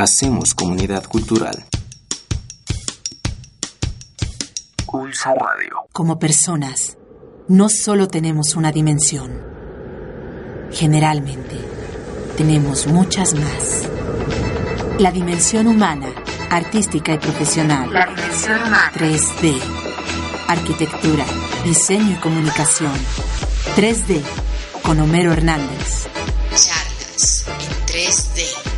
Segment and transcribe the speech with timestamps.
[0.00, 1.64] Hacemos comunidad cultural.
[4.86, 5.88] Pulsa Radio.
[5.90, 6.96] Como personas,
[7.48, 9.42] no solo tenemos una dimensión.
[10.70, 11.56] Generalmente,
[12.36, 13.88] tenemos muchas más.
[15.00, 16.06] La dimensión humana,
[16.48, 17.92] artística y profesional.
[17.92, 18.92] La dimensión humana.
[18.94, 19.60] 3D.
[20.46, 21.24] Arquitectura,
[21.64, 22.92] diseño y comunicación.
[23.74, 24.22] 3D.
[24.80, 26.06] Con Homero Hernández.
[26.54, 28.77] Charlas en 3D.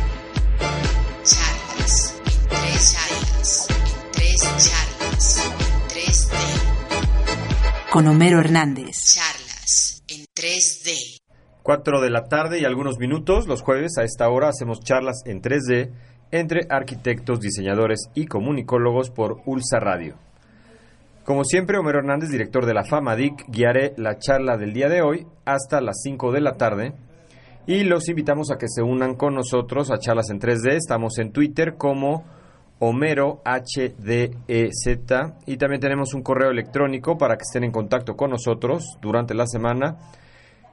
[7.91, 8.95] Con Homero Hernández.
[9.15, 11.19] Charlas en 3D.
[11.61, 15.41] 4 de la tarde y algunos minutos, los jueves a esta hora hacemos charlas en
[15.41, 15.91] 3D
[16.31, 20.15] entre arquitectos, diseñadores y comunicólogos por Ulsa Radio.
[21.25, 25.27] Como siempre, Homero Hernández, director de la FAMADIC, guiaré la charla del día de hoy
[25.43, 26.93] hasta las 5 de la tarde
[27.67, 30.75] y los invitamos a que se unan con nosotros a charlas en 3D.
[30.75, 32.23] Estamos en Twitter como
[32.83, 34.31] Homero HDZ
[35.45, 39.45] y también tenemos un correo electrónico para que estén en contacto con nosotros durante la
[39.45, 39.97] semana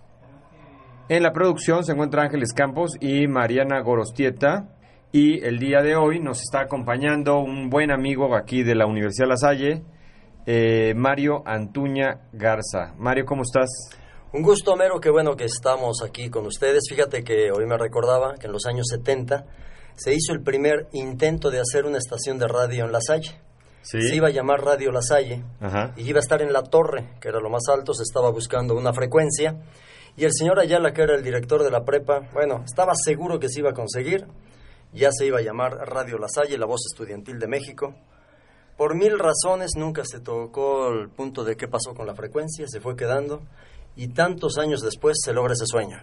[1.08, 4.70] En la producción se encuentra Ángeles Campos y Mariana Gorostieta
[5.12, 9.28] y el día de hoy nos está acompañando un buen amigo aquí de la Universidad
[9.28, 9.84] La Salle,
[10.46, 12.94] eh, Mario Antuña Garza.
[12.98, 14.01] Mario, ¿cómo estás?
[14.34, 16.84] Un gusto, Homero, qué bueno que estamos aquí con ustedes.
[16.88, 19.44] Fíjate que hoy me recordaba que en los años 70
[19.94, 23.38] se hizo el primer intento de hacer una estación de radio en La Salle.
[23.82, 24.00] Sí.
[24.00, 25.92] Se iba a llamar Radio La Salle Ajá.
[25.98, 28.74] y iba a estar en la torre, que era lo más alto, se estaba buscando
[28.74, 29.56] una frecuencia.
[30.16, 33.50] Y el señor Ayala, que era el director de la prepa, bueno, estaba seguro que
[33.50, 34.26] se iba a conseguir.
[34.94, 37.94] Ya se iba a llamar Radio La Salle, la voz estudiantil de México.
[38.78, 42.80] Por mil razones nunca se tocó el punto de qué pasó con la frecuencia, se
[42.80, 43.42] fue quedando
[43.96, 45.98] y tantos años después se logra ese sueño.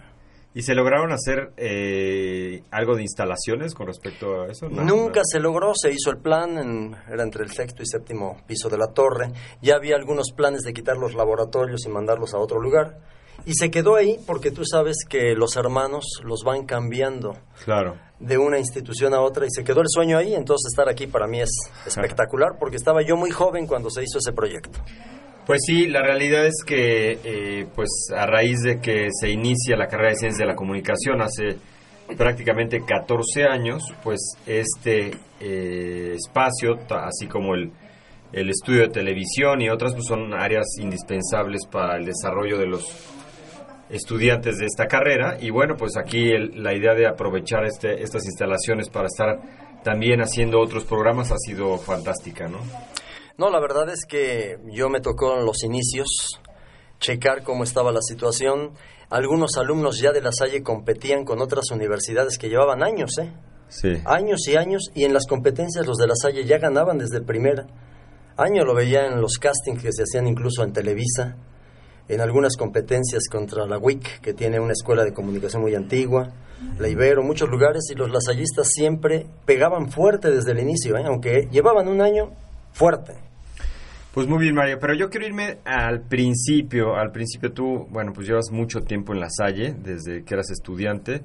[0.52, 4.68] ¿Y se lograron hacer eh, algo de instalaciones con respecto a eso?
[4.68, 5.26] No, Nunca no.
[5.26, 8.78] se logró, se hizo el plan, en- era entre el sexto y séptimo piso de
[8.80, 9.32] la torre.
[9.62, 12.98] Ya había algunos planes de quitar los laboratorios y mandarlos a otro lugar.
[13.46, 17.96] Y se quedó ahí porque tú sabes que los hermanos los van cambiando Claro.
[18.20, 20.34] de una institución a otra y se quedó el sueño ahí.
[20.34, 21.52] Entonces estar aquí para mí es
[21.86, 24.80] espectacular porque estaba yo muy joven cuando se hizo ese proyecto.
[25.50, 29.88] Pues sí, la realidad es que, eh, pues a raíz de que se inicia la
[29.88, 31.58] carrera de Ciencias de la Comunicación hace
[32.16, 37.72] prácticamente 14 años, pues este eh, espacio, así como el,
[38.32, 42.86] el estudio de televisión y otras, pues son áreas indispensables para el desarrollo de los
[43.90, 45.40] estudiantes de esta carrera.
[45.42, 49.40] Y bueno, pues aquí el- la idea de aprovechar este, estas instalaciones para estar
[49.84, 52.60] también haciendo otros programas ha sido fantástica, ¿no?
[53.40, 56.42] No, la verdad es que yo me tocó en los inicios
[57.00, 58.72] checar cómo estaba la situación.
[59.10, 63.32] Algunos alumnos ya de la Salle competían con otras universidades que llevaban años, ¿eh?
[63.70, 63.94] Sí.
[64.04, 67.24] Años y años, y en las competencias los de la Salle ya ganaban desde el
[67.24, 67.66] primer
[68.36, 68.66] año.
[68.66, 71.38] Lo veía en los castings que se hacían incluso en Televisa,
[72.10, 76.30] en algunas competencias contra la WIC, que tiene una escuela de comunicación muy antigua,
[76.78, 81.06] la Ibero, muchos lugares, y los lasallistas siempre pegaban fuerte desde el inicio, ¿eh?
[81.06, 82.32] aunque llevaban un año
[82.74, 83.29] fuerte.
[84.14, 86.96] Pues muy bien, Mario, pero yo quiero irme al principio.
[86.96, 91.22] Al principio tú, bueno, pues llevas mucho tiempo en la Salle, desde que eras estudiante,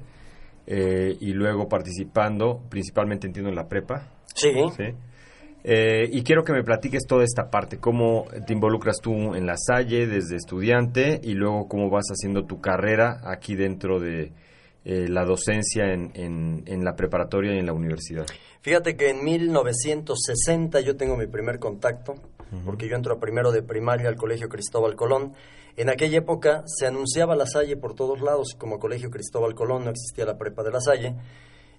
[0.67, 4.11] eh, y luego participando, principalmente entiendo en la prepa.
[4.35, 4.83] Sí, ¿sí?
[5.67, 9.55] Eh, y quiero que me platiques toda esta parte, cómo te involucras tú en la
[9.57, 14.31] Salle desde estudiante y luego cómo vas haciendo tu carrera aquí dentro de
[14.83, 18.27] eh, la docencia en, en, en la preparatoria y en la universidad.
[18.61, 22.13] Fíjate que en 1960 yo tengo mi primer contacto,
[22.65, 25.33] porque yo entro primero de primaria al Colegio Cristóbal Colón.
[25.77, 29.91] En aquella época se anunciaba La Salle por todos lados como Colegio Cristóbal Colón, no
[29.91, 31.15] existía la prepa de La Salle.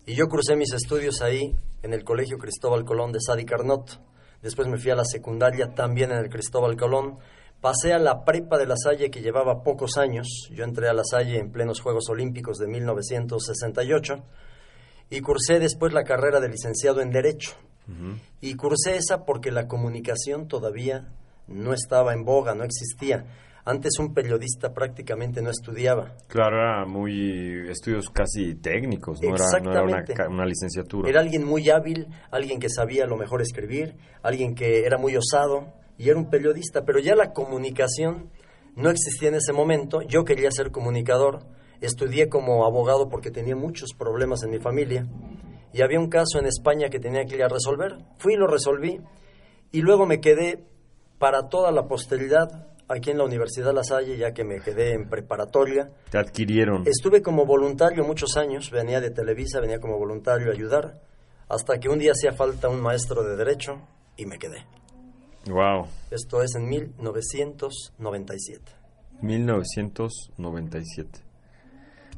[0.04, 4.00] Y yo crucé mis estudios ahí, en el Colegio Cristóbal Colón de Sadi Carnot.
[4.43, 7.19] Después me fui a la secundaria también en el Cristóbal Colón.
[7.60, 10.27] Pasé a la prepa de La Salle que llevaba pocos años.
[10.53, 14.15] Yo entré a La Salle en plenos Juegos Olímpicos de 1968
[15.10, 17.53] y cursé después la carrera de licenciado en Derecho.
[18.41, 21.09] Y cursé esa porque la comunicación todavía
[21.47, 23.24] no estaba en boga, no existía.
[23.65, 26.15] Antes un periodista prácticamente no estudiaba.
[26.28, 31.09] Claro, era muy estudios casi técnicos, no era, no era una, una licenciatura.
[31.09, 35.16] Era alguien muy hábil, alguien que sabía a lo mejor escribir, alguien que era muy
[35.16, 38.30] osado y era un periodista, pero ya la comunicación
[38.77, 40.03] no existía en ese momento.
[40.03, 41.41] Yo quería ser comunicador,
[41.80, 45.09] estudié como abogado porque tenía muchos problemas en mi familia
[45.72, 47.97] y había un caso en España que tenía que ir a resolver.
[48.18, 49.01] Fui y lo resolví
[49.72, 50.65] y luego me quedé
[51.18, 55.09] para toda la posteridad aquí en la Universidad La Salle, ya que me quedé en
[55.09, 55.91] preparatoria.
[56.10, 56.84] Te adquirieron.
[56.86, 61.01] Estuve como voluntario muchos años, venía de Televisa, venía como voluntario a ayudar,
[61.48, 63.80] hasta que un día hacía falta un maestro de Derecho
[64.16, 64.65] y me quedé.
[65.48, 65.86] Wow.
[66.10, 68.72] Esto es en 1997.
[69.22, 71.26] 1997.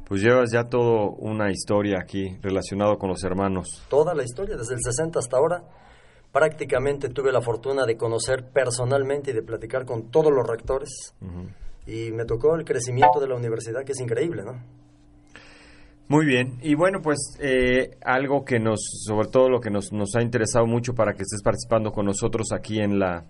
[0.09, 3.85] Pues llevas ya todo una historia aquí relacionado con los hermanos.
[3.89, 5.63] Toda la historia, desde el 60 hasta ahora,
[6.31, 11.13] prácticamente tuve la fortuna de conocer personalmente y de platicar con todos los rectores.
[11.85, 14.53] Y me tocó el crecimiento de la universidad, que es increíble, ¿no?
[16.07, 20.15] Muy bien, y bueno, pues eh, algo que nos, sobre todo lo que nos, nos
[20.15, 23.25] ha interesado mucho para que estés participando con nosotros aquí en la,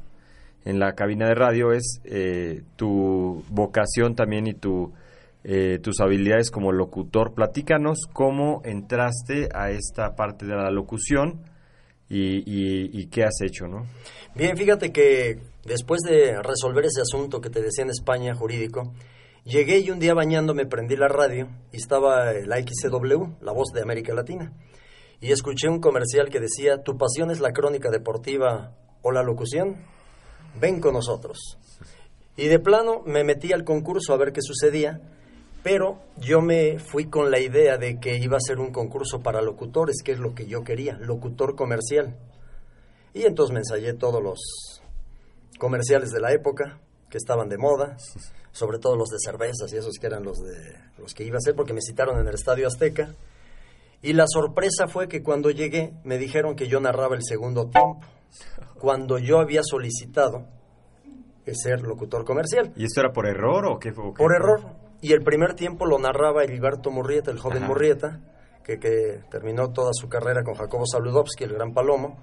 [0.64, 4.94] en la cabina de radio es eh, tu vocación también y tu,
[5.44, 7.34] eh, tus habilidades como locutor.
[7.34, 11.42] Platícanos cómo entraste a esta parte de la locución
[12.10, 13.86] y, qué has hecho, ¿no?
[14.36, 18.94] Bien, fíjate que después de resolver ese asunto que te decía en España jurídico,
[19.46, 23.82] Llegué y un día bañándome prendí la radio y estaba la XCW, la voz de
[23.82, 24.54] América Latina.
[25.22, 29.78] Y escuché un comercial que decía, ¿tu pasión es la crónica deportiva o la locución?
[30.60, 31.58] Ven con nosotros.
[32.38, 35.02] Y de plano me metí al concurso a ver qué sucedía,
[35.64, 39.42] pero yo me fui con la idea de que iba a ser un concurso para
[39.42, 42.18] locutores, que es lo que yo quería, locutor comercial.
[43.14, 44.40] Y entonces me ensayé todos los
[45.58, 46.80] comerciales de la época,
[47.10, 47.98] que estaban de moda,
[48.52, 51.40] sobre todo los de cervezas y esos que eran los de los que iba a
[51.40, 53.16] hacer porque me citaron en el Estadio Azteca.
[54.02, 58.00] Y la sorpresa fue que cuando llegué me dijeron que yo narraba el segundo tiempo,
[58.80, 60.46] cuando yo había solicitado
[61.56, 62.72] ser locutor comercial.
[62.76, 64.14] ¿Y esto era por error o qué fue?
[64.14, 64.62] Por error.
[65.02, 67.68] Y el primer tiempo lo narraba Heriberto Murrieta, el joven Ajá.
[67.68, 68.20] Murrieta,
[68.64, 72.22] que, que, terminó toda su carrera con Jacobo Saludowski, el gran palomo.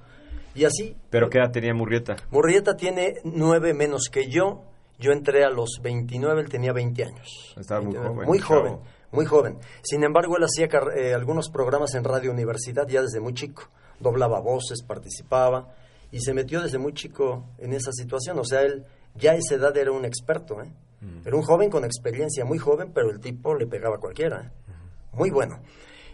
[0.54, 0.96] Y así.
[1.10, 2.16] ¿Pero qué edad tenía Murrieta?
[2.30, 4.64] Murrieta tiene nueve menos que yo.
[4.98, 7.54] Yo entré a los 29, él tenía 20 años.
[7.58, 8.26] Estaba muy joven.
[8.26, 8.78] Muy joven,
[9.12, 9.58] muy joven.
[9.82, 13.64] Sin embargo, él hacía eh, algunos programas en Radio Universidad ya desde muy chico.
[14.00, 15.74] Doblaba voces, participaba
[16.10, 18.38] y se metió desde muy chico en esa situación.
[18.38, 20.62] O sea, él ya a esa edad era un experto.
[20.62, 20.72] ¿eh?
[21.06, 21.26] Mm.
[21.26, 24.42] Era un joven con experiencia, muy joven, pero el tipo le pegaba a cualquiera.
[24.42, 24.72] ¿eh?
[25.12, 25.16] Mm.
[25.16, 25.60] Muy bueno.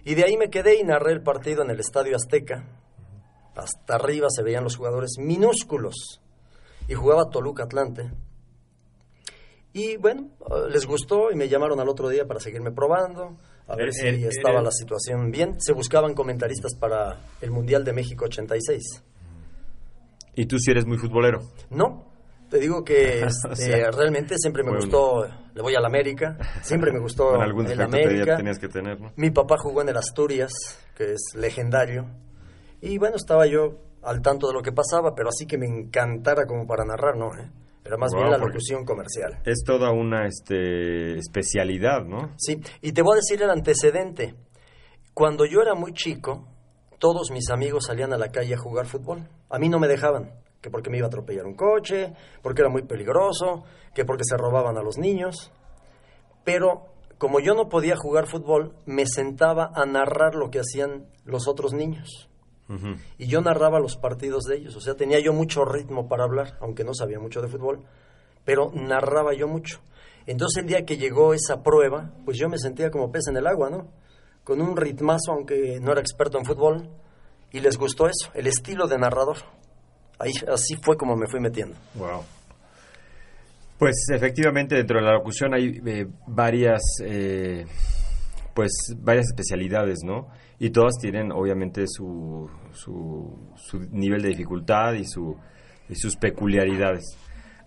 [0.05, 2.69] Y de ahí me quedé y narré el partido en el Estadio Azteca.
[3.55, 6.21] Hasta arriba se veían los jugadores minúsculos.
[6.89, 8.11] Y jugaba Toluca Atlante.
[9.73, 10.31] Y bueno,
[10.71, 14.25] les gustó y me llamaron al otro día para seguirme probando, a ver si el,
[14.25, 15.59] estaba el, la situación bien.
[15.61, 19.03] Se buscaban comentaristas para el Mundial de México 86.
[20.35, 21.41] ¿Y tú si sí eres muy futbolero?
[21.71, 22.12] No,
[22.53, 24.85] te digo que o sea, eh, realmente siempre me bueno.
[24.85, 28.37] gustó, le voy al América, siempre me gustó bueno, algún el América.
[28.37, 29.11] Tenías que tener, ¿no?
[29.17, 30.53] Mi papá jugó en el Asturias,
[30.95, 32.11] que es legendario.
[32.83, 36.45] Y bueno, estaba yo al tanto de lo que pasaba, pero así que me encantara
[36.45, 37.35] como para narrar, ¿no?
[37.35, 37.51] ¿Eh?
[37.87, 39.41] Era más wow, bien la locución comercial.
[39.47, 42.35] Es toda una este, especialidad, ¿no?
[42.37, 44.35] Sí, y te voy a decir el antecedente.
[45.15, 46.47] Cuando yo era muy chico,
[46.99, 49.27] todos mis amigos salían a la calle a jugar fútbol.
[49.49, 50.33] A mí no me dejaban,
[50.63, 53.65] que porque me iba a atropellar un coche, porque era muy peligroso,
[53.95, 55.51] que porque se robaban a los niños.
[56.45, 56.87] Pero
[57.19, 61.73] como yo no podía jugar fútbol, me sentaba a narrar lo que hacían los otros
[61.73, 62.29] niños.
[62.69, 62.99] Uh -huh.
[63.19, 66.57] Y yo narraba los partidos de ellos, o sea, tenía yo mucho ritmo para hablar,
[66.61, 67.85] aunque no sabía mucho de fútbol,
[68.45, 69.81] pero narraba yo mucho.
[70.27, 73.47] Entonces el día que llegó esa prueba, pues yo me sentía como pez en el
[73.47, 73.89] agua, ¿no?
[74.45, 76.89] Con un ritmazo, aunque no era experto en fútbol,
[77.51, 79.39] y les gustó eso, el estilo de narrador.
[80.23, 81.77] Ahí, así fue como me fui metiendo.
[81.95, 82.23] Wow.
[83.79, 87.67] Pues efectivamente dentro de la locución hay eh, varias, eh,
[88.55, 90.29] pues varias especialidades, ¿no?
[90.63, 95.37] y todas tienen obviamente su, su, su nivel de dificultad y, su,
[95.89, 97.19] y, sus peculiaridades.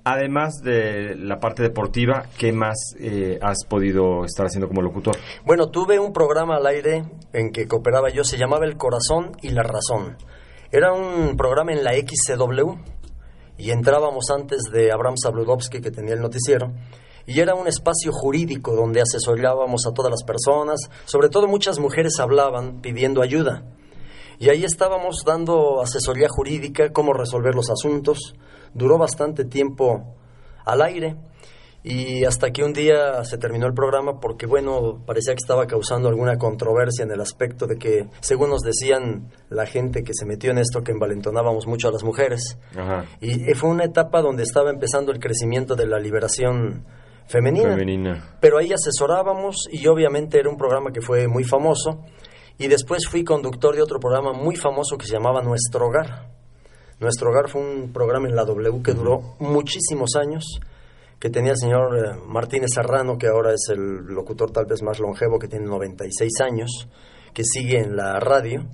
[0.06, 5.18] Además de la parte deportiva, ¿qué más eh, has podido estar haciendo como locutor?
[5.44, 9.50] Bueno, tuve un programa al aire en que cooperaba yo, se llamaba El Corazón y
[9.50, 10.16] la Razón.
[10.76, 12.74] Era un programa en la XCW
[13.58, 16.74] y entrábamos antes de Abraham Sabludowski, que tenía el noticiero,
[17.26, 22.20] y era un espacio jurídico donde asesorábamos a todas las personas, sobre todo muchas mujeres
[22.20, 23.64] hablaban pidiendo ayuda.
[24.38, 28.36] Y ahí estábamos dando asesoría jurídica, cómo resolver los asuntos.
[28.74, 30.18] Duró bastante tiempo
[30.66, 31.16] al aire
[31.88, 36.10] y hasta que un día se terminó el programa porque, bueno, parecía que estaba causando
[36.10, 40.50] alguna controversia en el aspecto de que, según nos decían la gente que se metió
[40.50, 42.58] en esto, que envalentonábamos mucho a las mujeres.
[42.76, 43.06] Ajá.
[43.22, 46.84] Y fue una etapa donde estaba empezando el crecimiento de la liberación
[47.28, 47.70] Femenina.
[47.70, 48.38] femenina.
[48.40, 52.04] Pero ahí asesorábamos y obviamente era un programa que fue muy famoso.
[52.58, 56.30] Y después fui conductor de otro programa muy famoso que se llamaba Nuestro Hogar.
[57.00, 60.60] Nuestro Hogar fue un programa en la W que duró muchísimos años,
[61.20, 65.00] que tenía el señor eh, Martínez Serrano, que ahora es el locutor tal vez más
[65.00, 66.88] longevo, que tiene 96 años,
[67.34, 68.66] que sigue en la radio.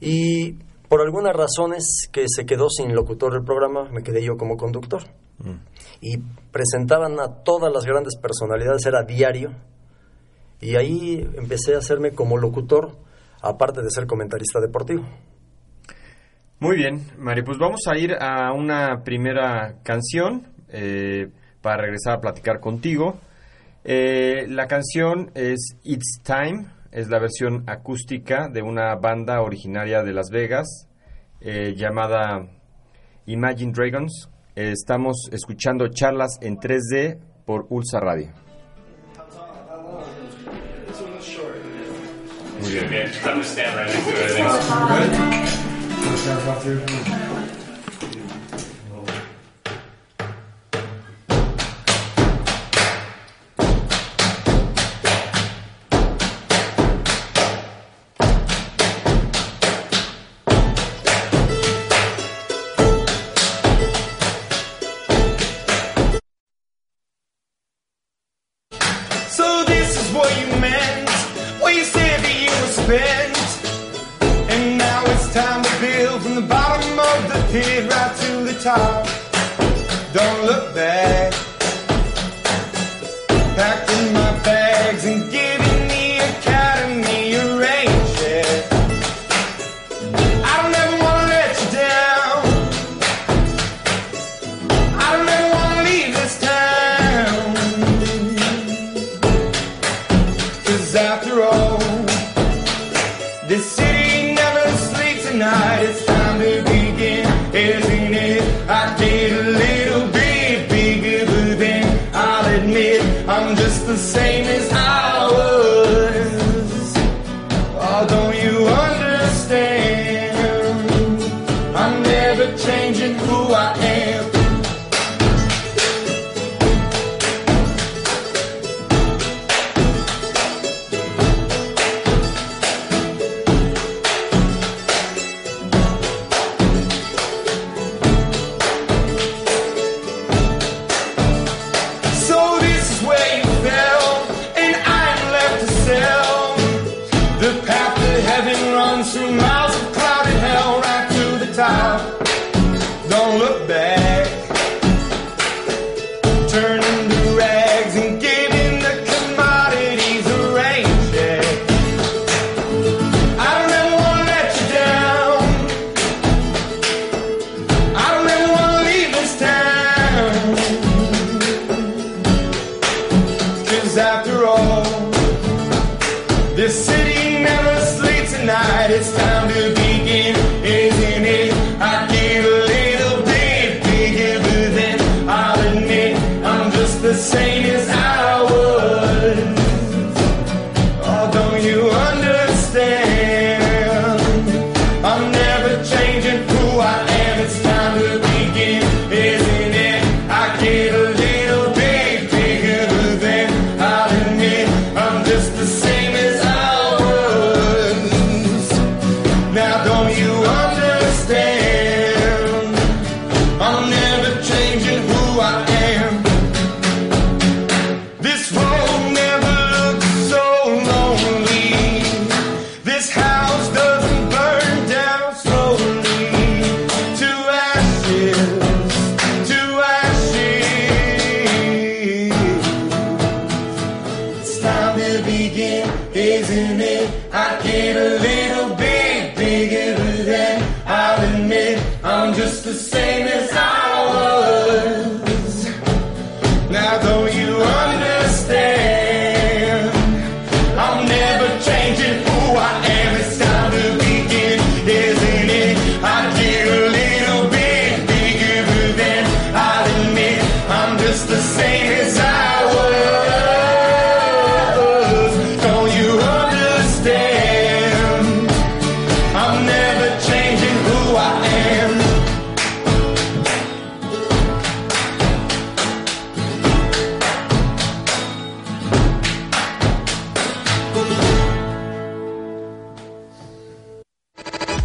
[0.00, 0.58] Y
[0.88, 5.02] por algunas razones que se quedó sin locutor el programa, me quedé yo como conductor.
[5.38, 5.60] Mm.
[6.00, 6.18] Y
[6.50, 9.54] presentaban a todas las grandes personalidades, era diario.
[10.60, 12.98] Y ahí empecé a hacerme como locutor,
[13.40, 15.04] aparte de ser comentarista deportivo.
[16.58, 20.46] Muy bien, Mario, pues vamos a ir a una primera canción.
[20.68, 21.30] Eh,
[21.62, 23.18] para regresar a platicar contigo.
[23.84, 30.12] Eh, la canción es It's Time, es la versión acústica de una banda originaria de
[30.12, 30.88] Las Vegas
[31.40, 32.46] eh, llamada
[33.26, 34.28] Imagine Dragons.
[34.54, 38.32] Estamos escuchando charlas en 3D por Ulsa Radio.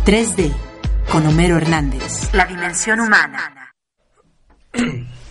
[0.05, 0.53] 3D
[1.11, 2.31] con Homero Hernández.
[2.31, 3.71] La dimensión humana.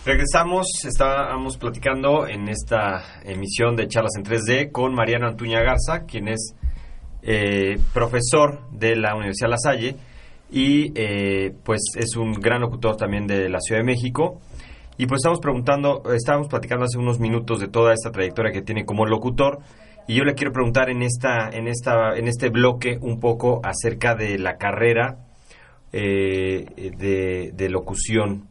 [0.05, 6.27] Regresamos, estábamos platicando en esta emisión de Charlas en 3D con Mariano Antuña Garza, quien
[6.27, 6.57] es
[7.23, 9.95] eh, profesor de la Universidad La Salle
[10.51, 14.41] y eh, pues es un gran locutor también de la Ciudad de México.
[14.97, 18.85] Y pues estamos preguntando, estábamos platicando hace unos minutos de toda esta trayectoria que tiene
[18.85, 19.61] como locutor
[20.07, 24.15] y yo le quiero preguntar en esta, en esta, en este bloque un poco acerca
[24.15, 25.19] de la carrera
[25.93, 28.49] eh, de, de locución.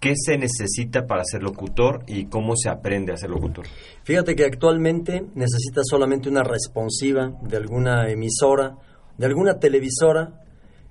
[0.00, 3.66] ¿Qué se necesita para ser locutor y cómo se aprende a ser locutor?
[4.02, 8.76] Fíjate que actualmente necesitas solamente una responsiva de alguna emisora,
[9.16, 10.42] de alguna televisora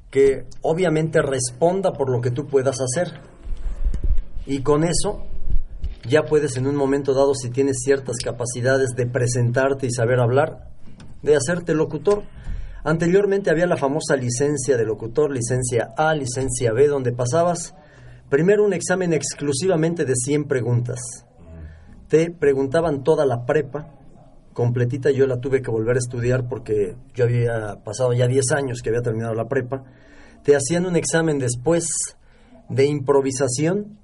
[0.09, 3.19] que obviamente responda por lo que tú puedas hacer.
[4.45, 5.27] Y con eso
[6.07, 10.69] ya puedes en un momento dado, si tienes ciertas capacidades de presentarte y saber hablar,
[11.21, 12.23] de hacerte locutor.
[12.83, 17.73] Anteriormente había la famosa licencia de locutor, licencia A, licencia B, donde pasabas
[18.29, 20.99] primero un examen exclusivamente de 100 preguntas.
[22.09, 23.89] Te preguntaban toda la prepa,
[24.51, 28.81] completita, yo la tuve que volver a estudiar porque yo había pasado ya 10 años
[28.81, 29.83] que había terminado la prepa.
[30.43, 31.87] Te hacían un examen después
[32.69, 33.99] de improvisación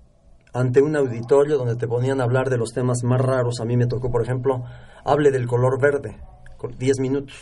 [0.54, 3.60] ante un auditorio donde te ponían a hablar de los temas más raros.
[3.62, 4.64] A mí me tocó, por ejemplo,
[5.04, 6.18] hable del color verde,
[6.58, 7.36] con 10 minutos.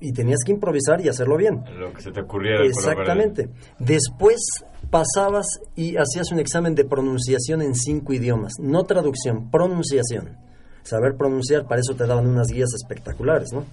[0.00, 1.64] Y tenías que improvisar y hacerlo bien.
[1.78, 2.58] Lo que se te ocurriera.
[2.58, 3.46] color Exactamente.
[3.46, 3.60] verde.
[3.78, 4.38] Después
[4.90, 8.52] pasabas y hacías un examen de pronunciación en cinco idiomas.
[8.60, 10.36] No traducción, pronunciación.
[10.82, 13.64] Saber pronunciar, para eso te daban unas guías espectaculares, ¿no?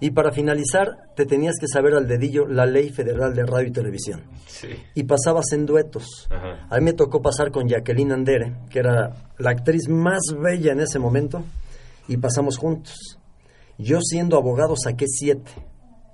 [0.00, 3.72] Y para finalizar, te tenías que saber al dedillo la ley federal de radio y
[3.72, 4.22] televisión.
[4.46, 4.68] Sí.
[4.94, 6.26] Y pasabas en duetos.
[6.30, 6.66] Ajá.
[6.70, 10.80] A mí me tocó pasar con Jacqueline Andere, que era la actriz más bella en
[10.80, 11.44] ese momento,
[12.08, 13.18] y pasamos juntos.
[13.76, 15.50] Yo siendo abogado saqué siete,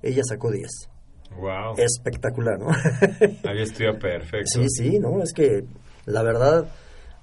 [0.03, 0.89] ella sacó diez.
[1.37, 1.75] Wow.
[1.77, 2.69] Espectacular, ¿no?
[3.49, 4.47] Había estudiado perfecto.
[4.47, 5.23] sí, sí, ¿no?
[5.23, 5.65] Es que
[6.07, 6.69] la verdad,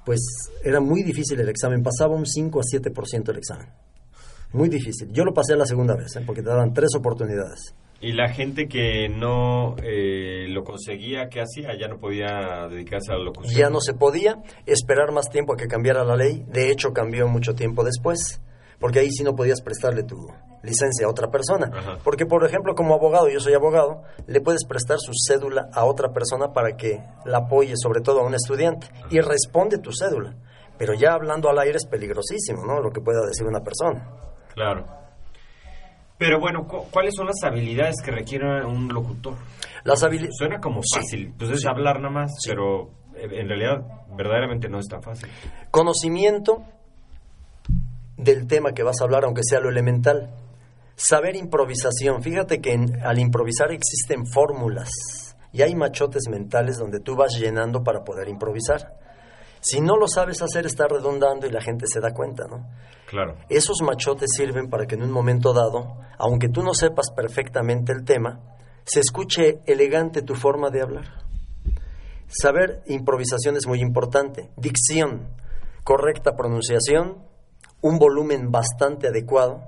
[0.06, 0.20] pues
[0.64, 3.68] era muy difícil el examen, pasaba un 5 a 7% el examen.
[4.54, 5.12] Muy difícil.
[5.12, 6.24] Yo lo pasé la segunda vez, ¿eh?
[6.26, 7.76] porque te daban tres oportunidades.
[8.00, 11.70] Y la gente que no eh, lo conseguía, ¿qué hacía?
[11.80, 13.58] Ya no podía dedicarse a la locución.
[13.58, 16.44] Ya no se podía esperar más tiempo a que cambiara la ley.
[16.50, 18.42] De hecho, cambió mucho tiempo después,
[18.78, 20.18] porque ahí sí no podías prestarle tu
[20.64, 21.72] licencia a otra persona.
[21.74, 21.98] Ajá.
[22.04, 26.12] Porque, por ejemplo, como abogado, yo soy abogado, le puedes prestar su cédula a otra
[26.12, 30.36] persona para que la apoye, sobre todo a un estudiante, y responde tu cédula.
[30.78, 32.82] Pero ya hablando al aire es peligrosísimo, ¿no?
[32.82, 34.12] Lo que pueda decir una persona.
[34.54, 34.86] Claro.
[36.18, 39.34] Pero bueno, cu- ¿cuáles son las habilidades que requiere un locutor?
[39.84, 40.36] Las habilidades...
[40.38, 43.82] Suena como fácil, pues es hablar nada más, pero en en realidad
[44.16, 45.30] verdaderamente no es tan fácil.
[45.72, 46.64] Conocimiento
[48.18, 50.30] del tema que vas a hablar, aunque sea lo elemental.
[50.96, 52.22] Saber improvisación.
[52.22, 54.90] Fíjate que en- al improvisar existen fórmulas
[55.52, 58.94] y hay machotes mentales donde tú vas llenando para poder improvisar.
[59.64, 62.68] Si no lo sabes hacer, está redundando y la gente se da cuenta, ¿no?
[63.08, 63.38] Claro.
[63.48, 68.04] Esos machotes sirven para que en un momento dado, aunque tú no sepas perfectamente el
[68.04, 68.42] tema,
[68.84, 71.06] se escuche elegante tu forma de hablar.
[72.28, 74.52] Saber improvisación es muy importante.
[74.58, 75.30] Dicción,
[75.86, 77.24] correcta pronunciación,
[77.80, 79.62] un volumen bastante adecuado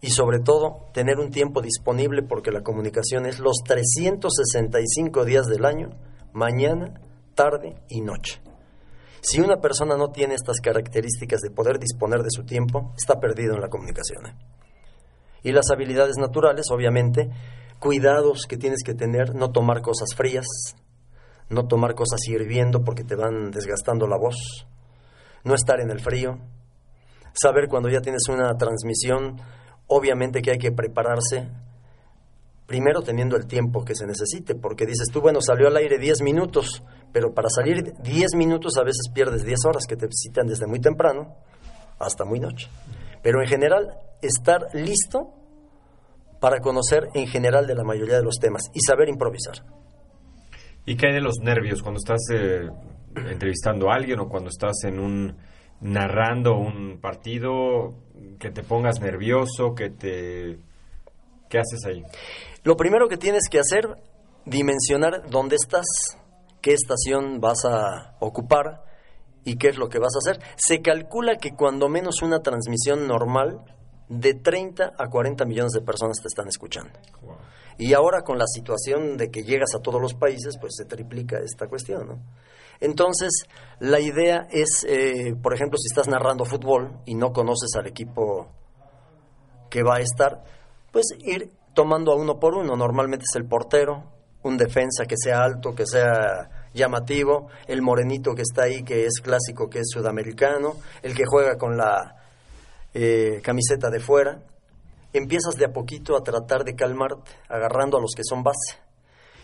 [0.00, 5.64] y sobre todo tener un tiempo disponible porque la comunicación es los 365 días del
[5.64, 5.90] año,
[6.32, 7.00] mañana,
[7.34, 8.40] tarde y noche.
[9.20, 13.54] Si una persona no tiene estas características de poder disponer de su tiempo, está perdido
[13.54, 14.26] en la comunicación.
[14.26, 14.34] ¿eh?
[15.42, 17.30] Y las habilidades naturales, obviamente,
[17.78, 20.46] cuidados que tienes que tener, no tomar cosas frías,
[21.48, 24.66] no tomar cosas hirviendo porque te van desgastando la voz,
[25.44, 26.38] no estar en el frío,
[27.32, 29.40] saber cuando ya tienes una transmisión,
[29.86, 31.48] obviamente que hay que prepararse,
[32.66, 36.22] primero teniendo el tiempo que se necesite, porque dices tú, bueno, salió al aire 10
[36.22, 40.66] minutos, pero para salir 10 minutos a veces pierdes 10 horas que te visitan desde
[40.66, 41.36] muy temprano
[41.98, 42.68] hasta muy noche.
[43.22, 45.34] Pero en general, estar listo
[46.40, 49.64] para conocer en general de la mayoría de los temas y saber improvisar.
[50.86, 52.68] ¿Y qué hay de los nervios cuando estás eh,
[53.30, 55.36] entrevistando a alguien o cuando estás en un
[55.80, 57.94] narrando un partido
[58.38, 60.58] que te pongas nervioso, que te
[61.48, 62.02] ¿qué haces ahí?
[62.64, 63.86] Lo primero que tienes que hacer,
[64.44, 65.86] dimensionar dónde estás,
[66.68, 68.84] qué estación vas a ocupar
[69.42, 70.42] y qué es lo que vas a hacer.
[70.56, 73.64] Se calcula que cuando menos una transmisión normal,
[74.10, 76.90] de 30 a 40 millones de personas te están escuchando.
[77.78, 81.38] Y ahora con la situación de que llegas a todos los países, pues se triplica
[81.38, 82.18] esta cuestión, ¿no?
[82.80, 83.44] Entonces,
[83.80, 88.48] la idea es, eh, por ejemplo, si estás narrando fútbol y no conoces al equipo
[89.70, 90.44] que va a estar,
[90.92, 92.76] pues ir tomando a uno por uno.
[92.76, 94.04] Normalmente es el portero,
[94.42, 99.20] un defensa que sea alto, que sea llamativo, el morenito que está ahí, que es
[99.20, 102.16] clásico, que es sudamericano, el que juega con la
[102.94, 104.40] eh, camiseta de fuera.
[105.12, 108.78] Empiezas de a poquito a tratar de calmarte, agarrando a los que son base.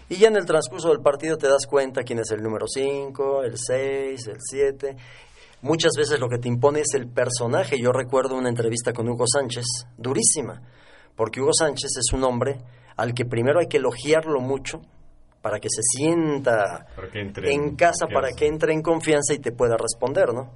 [0.08, 3.42] Y ya en el transcurso del partido te das cuenta quién es el número 5,
[3.42, 4.96] el 6, el 7.
[5.62, 7.80] Muchas veces lo que te impone es el personaje.
[7.80, 9.64] Yo recuerdo una entrevista con Hugo Sánchez,
[9.96, 10.60] durísima,
[11.16, 12.60] porque Hugo Sánchez es un hombre
[12.96, 14.82] al que primero hay que elogiarlo mucho
[15.44, 19.76] para que se sienta entre en casa, para que entre en confianza y te pueda
[19.76, 20.54] responder, ¿no?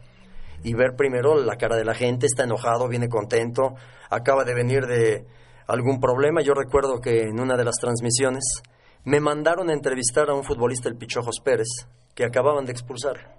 [0.65, 3.75] Y ver primero la cara de la gente, está enojado, viene contento,
[4.09, 5.27] acaba de venir de
[5.67, 6.41] algún problema.
[6.41, 8.63] Yo recuerdo que en una de las transmisiones
[9.05, 11.69] me mandaron a entrevistar a un futbolista, el Pichojos Pérez,
[12.15, 13.37] que acababan de expulsar.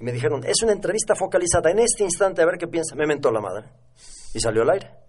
[0.00, 2.96] Y me dijeron, es una entrevista focalizada en este instante, a ver qué piensa.
[2.96, 3.68] Me mentó la madre.
[4.34, 5.03] Y salió al aire.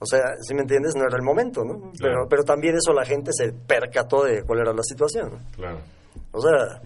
[0.00, 1.90] O sea, si me entiendes, no era el momento, ¿no?
[2.00, 5.30] Pero, pero también eso la gente se percató de cuál era la situación.
[5.32, 5.38] ¿no?
[5.56, 5.78] Claro.
[6.32, 6.80] O sea,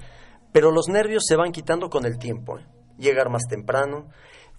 [0.52, 2.58] pero los nervios se van quitando con el tiempo.
[2.58, 2.66] ¿eh?
[2.98, 4.06] Llegar más temprano.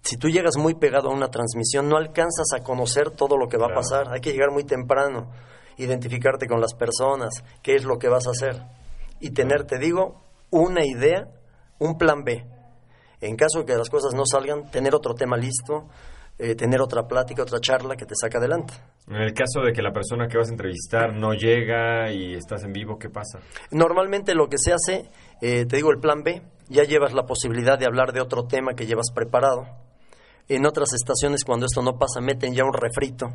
[0.03, 3.57] Si tú llegas muy pegado a una transmisión, no alcanzas a conocer todo lo que
[3.57, 3.79] va Claro.
[3.79, 4.13] a pasar.
[4.13, 5.31] Hay que llegar muy temprano,
[5.77, 8.61] identificarte con las personas, qué es lo que vas a hacer.
[9.19, 11.27] Y tener, te digo, una idea,
[11.79, 12.45] un plan B.
[13.21, 15.87] En caso de que las cosas no salgan, tener otro tema listo,
[16.39, 18.73] eh, tener otra plática, otra charla que te saca adelante.
[19.07, 22.63] En el caso de que la persona que vas a entrevistar no llega y estás
[22.63, 23.39] en vivo, ¿qué pasa?
[23.71, 25.09] Normalmente lo que se hace,
[25.41, 28.73] eh, te digo el plan B, ya llevas la posibilidad de hablar de otro tema
[28.73, 29.67] que llevas preparado.
[30.47, 33.29] En otras estaciones, cuando esto no pasa, meten ya un refrito.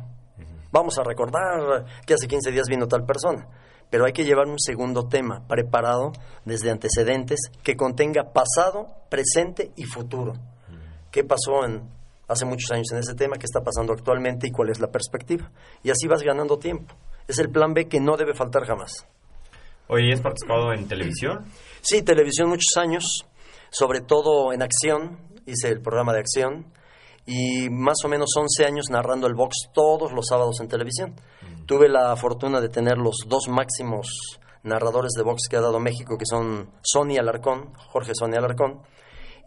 [0.71, 3.47] Vamos a recordar que hace 15 días vino tal persona.
[3.89, 6.11] Pero hay que llevar un segundo tema preparado
[6.45, 10.33] desde antecedentes que contenga pasado, presente y futuro.
[11.09, 11.89] ¿Qué pasó en,
[12.29, 13.37] hace muchos años en ese tema?
[13.37, 15.51] ¿Qué está pasando actualmente y cuál es la perspectiva?
[15.83, 16.95] Y así vas ganando tiempo.
[17.27, 19.05] Es el plan B que no debe faltar jamás.
[19.87, 21.45] Oye, ¿has participado en televisión?
[21.81, 23.25] Sí, televisión muchos años,
[23.71, 26.71] sobre todo en acción, hice el programa de acción
[27.25, 31.15] y más o menos 11 años narrando el box todos los sábados en televisión.
[31.65, 36.17] Tuve la fortuna de tener los dos máximos narradores de box que ha dado México,
[36.17, 38.81] que son Sonia Alarcón, Jorge Sonia Alarcón,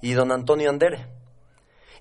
[0.01, 1.07] y don Antonio Andere.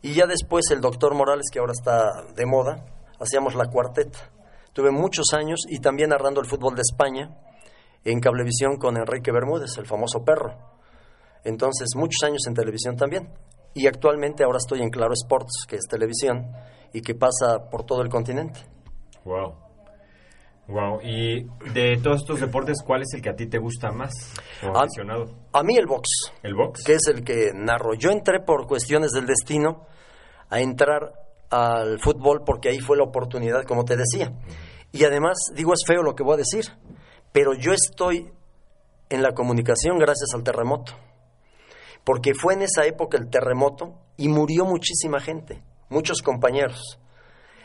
[0.01, 2.85] Y ya después el doctor Morales, que ahora está de moda,
[3.19, 4.19] hacíamos la cuarteta.
[4.73, 7.37] Tuve muchos años y también narrando el fútbol de España
[8.03, 10.57] en Cablevisión con Enrique Bermúdez, el famoso perro.
[11.43, 13.29] Entonces, muchos años en televisión también.
[13.73, 16.51] Y actualmente ahora estoy en Claro Sports, que es televisión
[16.93, 18.59] y que pasa por todo el continente.
[19.23, 19.70] Wow.
[20.71, 21.01] Wow.
[21.03, 24.13] Y de todos estos deportes, ¿cuál es el que a ti te gusta más
[24.61, 25.25] como aficionado?
[25.51, 26.83] A mí el box, ¿El box?
[26.85, 27.93] que es el que narro.
[27.93, 29.85] Yo entré por cuestiones del destino
[30.49, 31.13] a entrar
[31.49, 34.31] al fútbol porque ahí fue la oportunidad, como te decía.
[34.93, 36.65] Y además, digo, es feo lo que voy a decir,
[37.31, 38.31] pero yo estoy
[39.09, 40.93] en la comunicación gracias al terremoto.
[42.05, 46.97] Porque fue en esa época el terremoto y murió muchísima gente, muchos compañeros.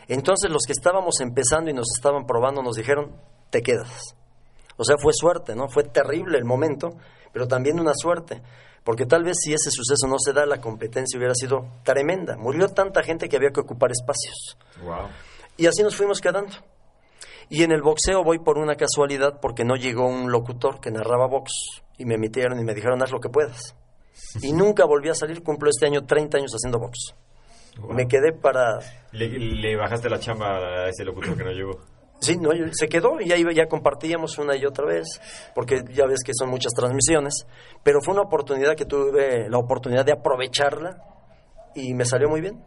[0.09, 3.17] Entonces los que estábamos empezando y nos estaban probando nos dijeron,
[3.51, 4.15] te quedas.
[4.77, 5.69] O sea, fue suerte, ¿no?
[5.69, 6.91] Fue terrible el momento,
[7.33, 8.43] pero también una suerte.
[8.85, 12.37] Porque tal vez si ese suceso no se da, la competencia hubiera sido tremenda.
[12.37, 14.57] Murió tanta gente que había que ocupar espacios.
[14.83, 15.09] Wow.
[15.57, 16.53] Y así nos fuimos quedando.
[17.49, 21.27] Y en el boxeo voy por una casualidad porque no llegó un locutor que narraba
[21.27, 21.53] box
[21.97, 23.75] y me emitieron y me dijeron haz lo que puedas.
[24.43, 27.15] Y nunca volví a salir, cumplo este año 30 años haciendo box.
[27.79, 27.93] Wow.
[27.93, 28.79] Me quedé para...
[29.13, 31.81] Le, le bajaste la chamba a ese locutor que no llegó.
[32.21, 35.21] Sí, no, se quedó y ahí ya compartíamos una y otra vez,
[35.55, 37.47] porque ya ves que son muchas transmisiones,
[37.83, 40.97] pero fue una oportunidad que tuve la oportunidad de aprovecharla
[41.75, 42.65] y me salió muy bien.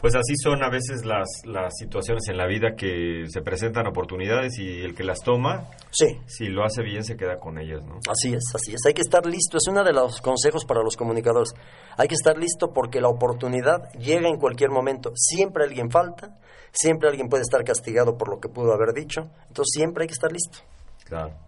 [0.00, 4.58] Pues así son a veces las, las situaciones en la vida que se presentan oportunidades
[4.58, 7.98] y el que las toma, Sí, si lo hace bien, se queda con ellas, ¿no?
[8.10, 8.80] así es, así es.
[8.86, 11.54] Hay que estar listo, es uno de los consejos para los comunicadores.
[11.96, 15.12] Hay que estar listo porque la oportunidad llega en cualquier momento.
[15.14, 16.38] Siempre alguien falta,
[16.70, 20.14] siempre alguien puede estar castigado por lo que pudo haber dicho, entonces siempre hay que
[20.14, 20.58] estar listo.
[21.04, 21.47] Claro.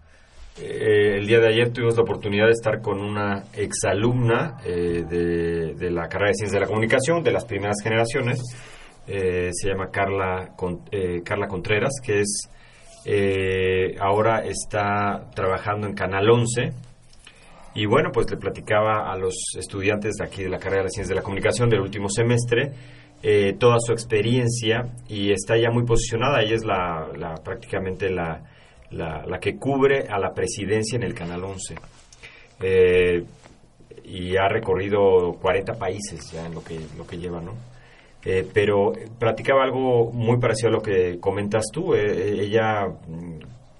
[0.58, 5.90] Eh, el día de ayer tuvimos la oportunidad de estar con una exalumna eh, de,
[5.90, 8.40] la carrera de Ciencias de la Comunicación, de las primeras generaciones.
[9.06, 10.54] Eh, se llama Carla,
[10.90, 12.48] eh, Carla Contreras, que es
[14.00, 16.72] ahora está trabajando en Canal 11.
[17.74, 21.08] Y bueno, pues le platicaba a los estudiantes de aquí de la carrera de Ciencias
[21.08, 22.72] de la Comunicación del último semestre
[23.58, 26.42] toda su experiencia y está ya muy posicionada.
[26.42, 28.42] Ella es la- prácticamente la,
[28.90, 31.74] la, la que cubre a la presidencia en el Canal 11.
[32.62, 33.24] Eh,
[34.04, 37.52] y ha recorrido 40 países ya en lo que, lo que lleva, ¿no?
[38.24, 41.94] Eh, pero practicaba algo muy parecido a lo que comentas tú.
[41.94, 43.38] Eh, eh ella, mm,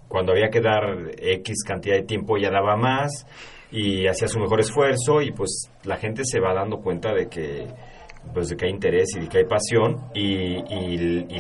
[0.09, 3.27] cuando había que dar X cantidad de tiempo, ya daba más
[3.71, 7.67] y hacía su mejor esfuerzo y pues la gente se va dando cuenta de que
[8.33, 10.61] pues de que hay interés y de que hay pasión y,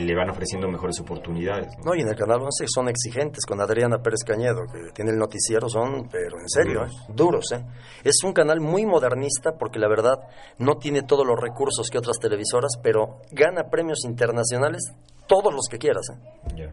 [0.00, 1.72] le van ofreciendo mejores oportunidades.
[1.84, 1.94] ¿no?
[1.94, 5.68] y en el Canal 11 son exigentes con Adriana Pérez Cañedo, que tiene el noticiero,
[5.68, 6.90] son, pero en serio, ¿eh?
[7.14, 7.52] duros.
[7.52, 7.64] ¿eh?
[8.02, 10.18] Es un canal muy modernista porque la verdad
[10.58, 14.92] no tiene todos los recursos que otras televisoras, pero gana premios internacionales
[15.30, 16.08] todos los que quieras.
[16.10, 16.68] ¿eh?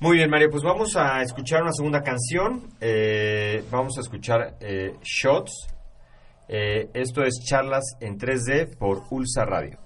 [0.00, 2.68] Muy bien, Mario, pues vamos a escuchar una segunda canción.
[2.78, 5.75] Eh, vamos a escuchar eh, Shots
[6.48, 9.85] eh, esto es Charlas en 3D por Ulsa Radio.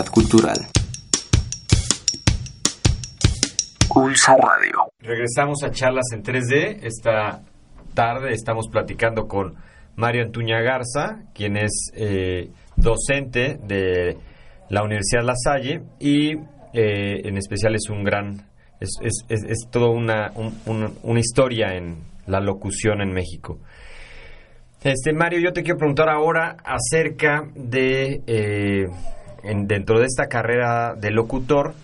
[0.00, 0.56] Cultural.
[3.88, 4.90] Culsa Radio.
[5.00, 6.78] Regresamos a charlas en 3D.
[6.82, 7.42] Esta
[7.92, 9.54] tarde estamos platicando con
[9.96, 14.16] Mario Antuña Garza, quien es eh, docente de
[14.70, 16.36] la Universidad La Salle y
[16.72, 18.46] eh, en especial es un gran,
[18.80, 18.90] es,
[19.70, 20.32] toda una,
[21.02, 23.58] una historia en la locución en México.
[24.82, 28.86] Este, Mario, yo te quiero preguntar ahora acerca de eh,
[29.42, 31.74] en, dentro de esta carrera de locutor,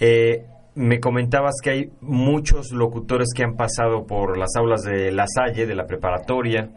[0.00, 5.26] eh, me comentabas que hay muchos locutores que han pasado por las aulas de La
[5.26, 6.70] Salle, de la preparatoria,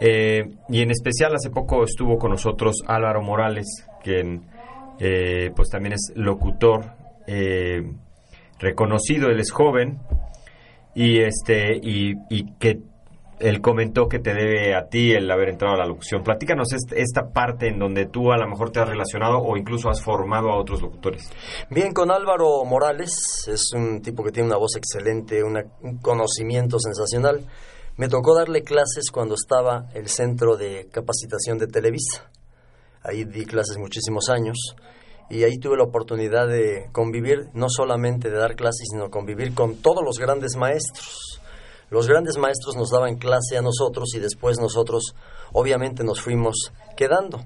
[0.00, 4.42] eh, y en especial hace poco estuvo con nosotros Álvaro Morales, quien
[4.98, 6.84] eh, pues también es locutor
[7.26, 7.90] eh,
[8.58, 9.98] reconocido, él es joven,
[10.94, 12.80] y este, y, y que
[13.42, 16.22] él comentó que te debe a ti el haber entrado a la locución.
[16.22, 19.90] Platícanos est- esta parte en donde tú a lo mejor te has relacionado o incluso
[19.90, 21.28] has formado a otros locutores.
[21.68, 27.44] Bien, con Álvaro Morales, es un tipo que tiene una voz excelente, un conocimiento sensacional.
[27.96, 32.30] Me tocó darle clases cuando estaba el Centro de Capacitación de Televisa.
[33.02, 34.76] Ahí di clases muchísimos años
[35.28, 39.76] y ahí tuve la oportunidad de convivir, no solamente de dar clases, sino convivir con
[39.82, 41.40] todos los grandes maestros.
[41.92, 45.14] Los grandes maestros nos daban clase a nosotros y después nosotros
[45.52, 47.38] obviamente nos fuimos quedando.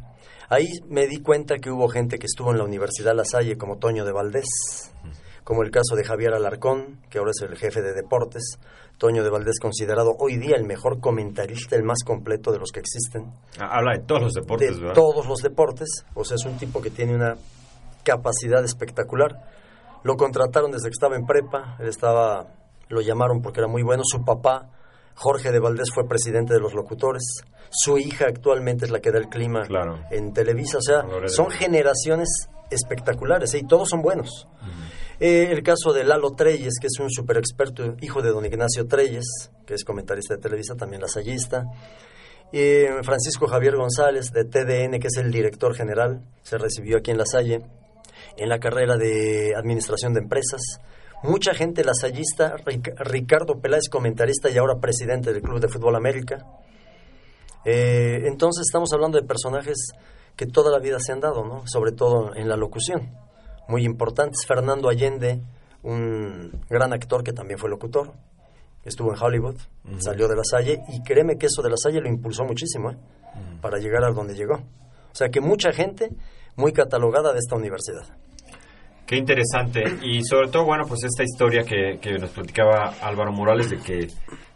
[0.49, 3.79] Ahí me di cuenta que hubo gente que estuvo en la Universidad La Salle como
[3.79, 4.47] Toño de Valdés,
[5.43, 8.59] como el caso de Javier Alarcón, que ahora es el jefe de deportes.
[8.99, 12.81] Toño de Valdés considerado hoy día el mejor comentarista, el más completo de los que
[12.81, 14.95] existen Ah, Habla de todos los deportes, de ¿verdad?
[14.95, 15.89] todos los deportes.
[16.15, 17.37] O sea, es un tipo que tiene una
[18.05, 19.33] capacidad espectacular.
[20.05, 21.77] Lo contrataron desde que estaba en prepa.
[21.81, 22.47] Él estaba,
[22.89, 24.03] lo llamaron porque era muy bueno.
[24.05, 24.71] Su papá,
[25.15, 27.23] Jorge de Valdés, fue presidente de los locutores.
[27.71, 29.99] Su hija actualmente es la que da el clima Claro.
[30.11, 30.79] en Televisa.
[30.79, 32.29] O sea, son generaciones
[32.71, 33.59] espectaculares ¿eh?
[33.59, 34.47] y todos son buenos.
[35.19, 38.87] Eh, el caso de Lalo Treyes, que es un super experto, hijo de don Ignacio
[38.87, 41.65] Treyes, que es comentarista de Televisa, también lasallista.
[42.53, 47.19] Eh, Francisco Javier González, de TDN, que es el director general, se recibió aquí en
[47.19, 47.63] La Salle,
[48.37, 50.61] en la carrera de Administración de Empresas.
[51.23, 56.45] Mucha gente lasallista, Ric- Ricardo Peláez, comentarista y ahora presidente del Club de Fútbol América.
[57.65, 59.93] Eh, entonces estamos hablando de personajes
[60.37, 61.67] que toda la vida se han dado, ¿no?
[61.67, 63.11] Sobre todo en la locución.
[63.69, 64.47] Muy importantes.
[64.47, 65.41] Fernando Allende,
[65.83, 68.13] un gran actor que también fue locutor.
[68.85, 69.57] Estuvo en Hollywood,
[69.99, 72.97] salió de La Salle y créeme que eso de La Salle lo impulsó muchísimo, ¿eh?
[73.61, 74.55] Para llegar a donde llegó.
[74.55, 76.11] O sea que mucha gente
[76.55, 78.05] muy catalogada de esta universidad.
[79.07, 79.85] Qué interesante.
[80.03, 84.09] Y sobre todo, bueno, pues esta historia que, que nos platicaba Álvaro Morales de que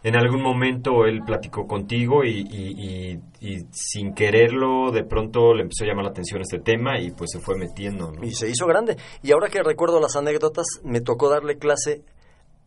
[0.02, 5.62] en algún momento él platicó contigo y, y- y- y sin quererlo de pronto le
[5.62, 8.24] empezó a llamar la atención este tema y pues se fue metiendo, ¿no?
[8.24, 8.96] Y se hizo grande.
[9.22, 12.02] Y ahora que recuerdo las anécdotas, me tocó darle clase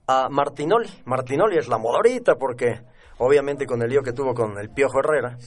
[0.07, 0.89] a Martinoli.
[1.05, 2.81] Martinoli es la modorita porque
[3.17, 5.37] obviamente con el lío que tuvo con el Piojo Herrera.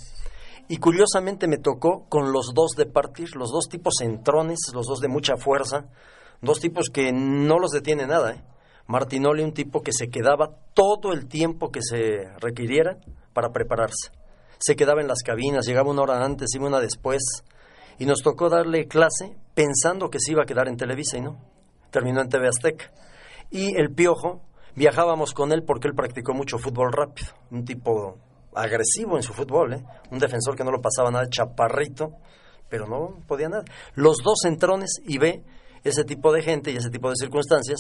[0.69, 4.99] Y curiosamente me tocó con los dos de partir, los dos tipos entrones, los dos
[5.01, 5.87] de mucha fuerza,
[6.41, 8.33] dos tipos que no los detiene nada.
[8.33, 8.45] ¿eh?
[8.87, 12.99] Martinoli, un tipo que se quedaba todo el tiempo que se requiriera
[13.33, 14.11] para prepararse.
[14.59, 17.23] Se quedaba en las cabinas, llegaba una hora antes, iba una después.
[17.99, 21.39] Y nos tocó darle clase pensando que se iba a quedar en Televisa y no.
[21.91, 22.93] Terminó en TV Azteca.
[23.51, 24.43] Y el Piojo,
[24.75, 27.33] viajábamos con él porque él practicó mucho fútbol rápido.
[27.51, 28.19] Un tipo
[28.55, 29.85] agresivo en su fútbol, ¿eh?
[30.11, 32.13] Un defensor que no lo pasaba nada, chaparrito,
[32.69, 33.65] pero no podía nada.
[33.95, 35.45] Los dos entrones y ve
[35.89, 37.79] ese tipo de gente y ese tipo de circunstancias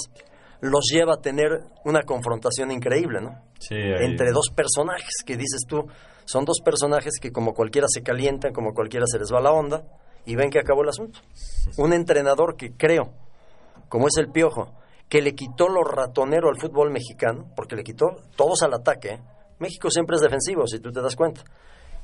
[0.60, 3.42] los lleva a tener una confrontación increíble, ¿no?
[3.58, 5.86] Sí, ahí- Entre dos personajes que dices tú,
[6.24, 9.84] son dos personajes que como cualquiera se calientan, como cualquiera se les va la onda
[10.24, 11.20] y ven que acabó el asunto.
[11.76, 13.12] Un entrenador que creo,
[13.88, 14.72] como es el Piojo,
[15.08, 19.08] que le quitó lo ratonero al fútbol mexicano, porque le quitó todos al ataque.
[19.10, 19.20] ¿eh?
[19.60, 21.42] México siempre es defensivo, si tú te das cuenta.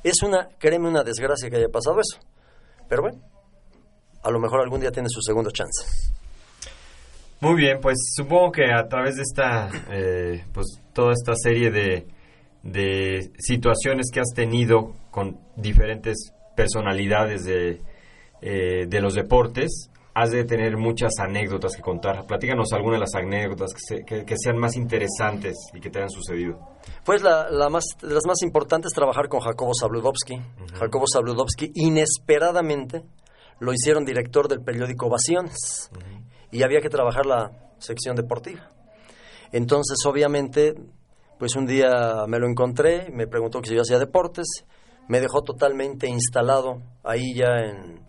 [0.03, 2.19] Es una, créeme, una desgracia que haya pasado eso.
[2.87, 3.19] Pero bueno,
[4.23, 5.85] a lo mejor algún día tiene su segundo chance.
[7.41, 12.07] Muy bien, pues supongo que a través de esta, eh, pues toda esta serie de,
[12.63, 17.81] de situaciones que has tenido con diferentes personalidades de,
[18.41, 22.25] eh, de los deportes, has de tener muchas anécdotas que contar.
[22.27, 25.97] Platícanos algunas de las anécdotas que, se- que- que sean más interesantes y que te
[25.97, 26.59] hayan sucedido.
[27.03, 30.39] Pues la, la más, de las más importantes es trabajar con Jacobo Zabludovsky.
[30.79, 33.01] Jacobo Zabludovsky inesperadamente
[33.59, 35.89] lo hicieron director del periódico Ovaciones
[36.51, 38.69] y había que trabajar la sección deportiva.
[39.51, 40.73] Entonces, obviamente,
[41.39, 44.47] pues un día me lo encontré, me preguntó que si yo hacía deportes,
[45.07, 47.99] me dejó totalmente instalado ahí ya en,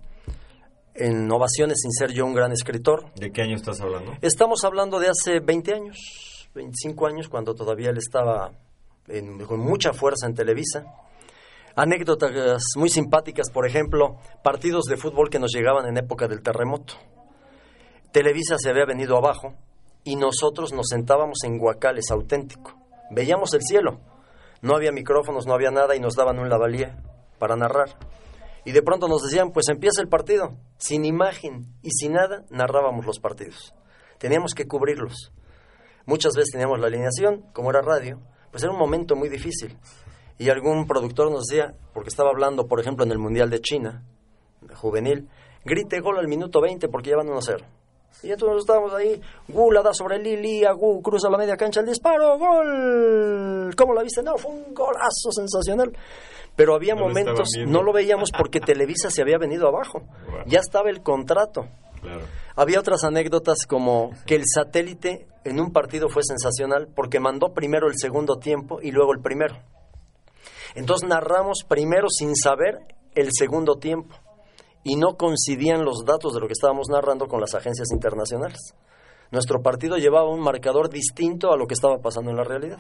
[0.95, 3.13] en Ovaciones sin ser yo un gran escritor.
[3.15, 4.13] ¿De qué año estás hablando?
[4.23, 8.53] Estamos hablando de hace 20 años, 25 años, cuando todavía él estaba
[9.09, 10.85] en- con mucha fuerza en Televisa.
[11.77, 16.95] Anécdotas muy simpáticas, por ejemplo, partidos de fútbol que nos llegaban en época del terremoto.
[18.13, 19.55] Televisa se había venido abajo
[20.05, 22.79] y nosotros nos sentábamos en guacales auténtico.
[23.11, 23.99] Veíamos el cielo.
[24.63, 26.95] No había micrófonos, no había nada y nos daban un lavalier
[27.41, 27.99] para narrar.
[28.65, 30.57] Y de pronto nos decían, pues empieza el partido.
[30.79, 33.75] Sin imagen y sin nada, narrábamos los partidos.
[34.19, 35.33] Teníamos que cubrirlos.
[36.07, 38.21] Muchas veces teníamos la alineación, como era radio,
[38.53, 39.77] pues era un momento muy difícil.
[40.39, 44.03] Y algún productor nos decía, porque estaba hablando, por ejemplo, en el Mundial de China,
[44.75, 45.29] juvenil,
[45.65, 47.65] grite gol al minuto 20 porque ya van 1-0.
[48.23, 51.87] Y entonces estábamos ahí, Gu la da sobre Lili, Gu cruza la media cancha, el
[51.87, 53.75] disparo, gol.
[53.77, 54.23] ¿Cómo la viste?
[54.23, 55.93] No, fue un golazo sensacional.
[56.57, 60.03] Pero había No momentos, no lo veíamos porque Televisa se había venido abajo.
[60.47, 61.67] Ya estaba el contrato.
[62.01, 62.23] Claro.
[62.55, 67.89] Había otras anécdotas como que el satélite en un partido fue sensacional porque mandó primero
[67.89, 69.57] el segundo tiempo y luego el primero.
[70.75, 72.79] Entonces narramos primero sin saber
[73.15, 74.15] el segundo tiempo
[74.83, 78.75] y no coincidían los datos de lo que estábamos narrando con las agencias internacionales.
[79.31, 82.79] Nuestro partido llevaba un marcador distinto a lo que estaba pasando en la realidad.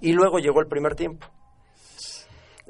[0.00, 1.26] Y luego llegó el primer tiempo.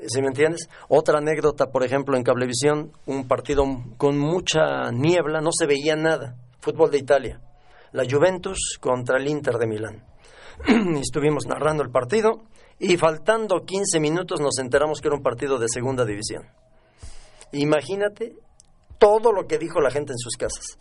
[0.07, 0.69] ¿Sí me entiendes?
[0.89, 3.65] Otra anécdota, por ejemplo, en Cablevisión, un partido
[3.97, 6.37] con mucha niebla, no se veía nada.
[6.61, 7.41] Fútbol de Italia.
[7.93, 10.05] La Juventus contra el Inter de Milán.
[11.01, 12.43] Estuvimos narrando el partido
[12.79, 16.49] y faltando 15 minutos nos enteramos que era un partido de segunda división.
[17.53, 18.35] Imagínate
[18.99, 20.79] todo lo que dijo la gente en sus casas.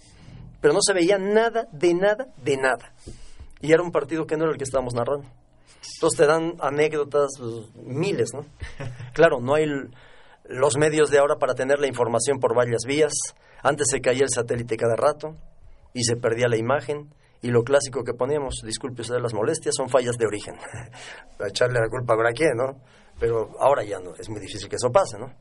[0.62, 2.94] Pero no se veía nada, de nada, de nada.
[3.62, 5.28] Y era un partido que no era el que estábamos narrando.
[5.96, 8.46] Entonces te dan anécdotas, pues, miles, ¿no?
[9.14, 9.66] Claro, no hay
[10.46, 13.14] los medios de ahora para tener la información por varias vías.
[13.64, 15.36] Antes se caía el satélite cada rato
[15.94, 17.14] y se perdía la imagen.
[17.42, 20.56] Y lo clásico que poníamos, disculpe usted las molestias, son fallas de origen.
[21.38, 22.80] Para echarle la culpa a quién, ¿no?
[23.20, 25.32] Pero ahora ya no, es muy difícil que eso pase, ¿no?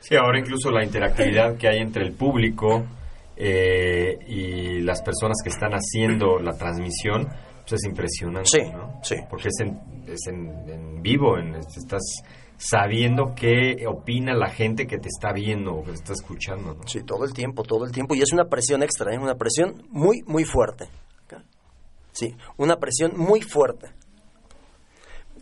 [0.00, 2.84] Sí, ahora incluso la interactividad que hay entre el público
[3.36, 7.26] eh, y las personas que están haciendo la transmisión
[7.62, 9.00] pues es impresionante, Sí, ¿no?
[9.02, 9.16] sí.
[9.30, 12.02] Porque es en, es en, en vivo, en, estás
[12.58, 16.86] sabiendo qué opina la gente que te está viendo o que te está escuchando, ¿no?
[16.86, 18.14] Sí, todo el tiempo, todo el tiempo.
[18.14, 19.18] Y es una presión extra, ¿eh?
[19.18, 20.88] una presión muy, muy fuerte.
[22.14, 23.88] Sí, una presión muy fuerte.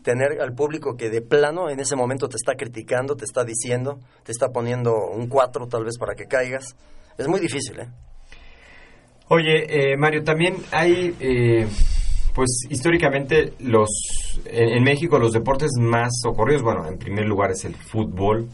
[0.02, 4.00] Tener al público que de plano en ese momento te está criticando, te está diciendo,
[4.24, 6.74] te está poniendo un 4 tal vez para que caigas.
[7.18, 7.88] Es muy difícil, ¿eh?
[9.28, 11.68] Oye, eh, Mario, también hay, eh,
[12.34, 13.88] pues históricamente los
[14.46, 18.48] en, en México los deportes más ocurridos, bueno, en primer lugar es el fútbol,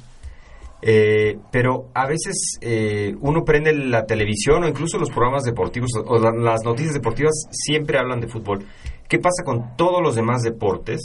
[0.82, 6.02] eh, pero a veces eh, uno prende la televisión o incluso los programas deportivos o,
[6.14, 8.64] o la- las noticias deportivas siempre hablan de fútbol.
[9.08, 11.00] ¿Qué pasa con todos los demás deportes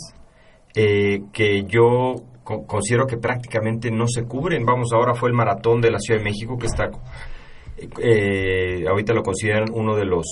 [0.76, 4.66] eh, que yo co- considero que prácticamente no se cubren?
[4.66, 6.90] Vamos, ahora fue el maratón de la Ciudad de México que está
[8.02, 10.26] eh, ahorita lo consideran uno de los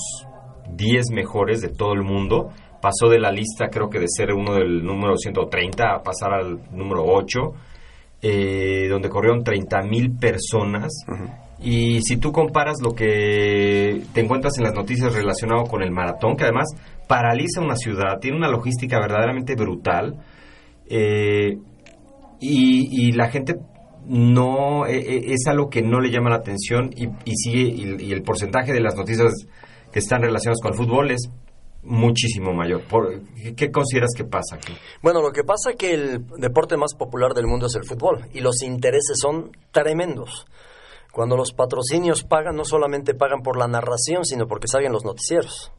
[0.74, 2.50] 10 mejores de todo el mundo.
[2.82, 6.60] Pasó de la lista, creo que de ser uno del número 130 a pasar al
[6.72, 7.40] número 8,
[8.22, 10.92] eh, donde corrieron 30 mil personas.
[11.60, 16.36] Y si tú comparas lo que te encuentras en las noticias relacionado con el maratón,
[16.36, 16.68] que además
[17.08, 20.16] paraliza una ciudad, tiene una logística verdaderamente brutal,
[20.90, 21.58] eh,
[22.40, 23.56] y, y la gente
[24.08, 28.08] no e- e- es algo que no le llama la atención y, y sigue y,
[28.08, 29.32] y el porcentaje de las noticias
[29.92, 31.30] que están relacionadas con el fútbol es
[31.84, 32.82] muchísimo mayor.
[32.84, 33.22] Por,
[33.56, 34.74] ¿qué, consideras que pasa aquí?
[35.02, 38.28] Bueno, lo que pasa es que el deporte más popular del mundo es el fútbol
[38.34, 40.46] y los intereses son tremendos.
[41.12, 45.72] Cuando los patrocinios pagan, no solamente pagan por la narración, sino porque salen los noticieros.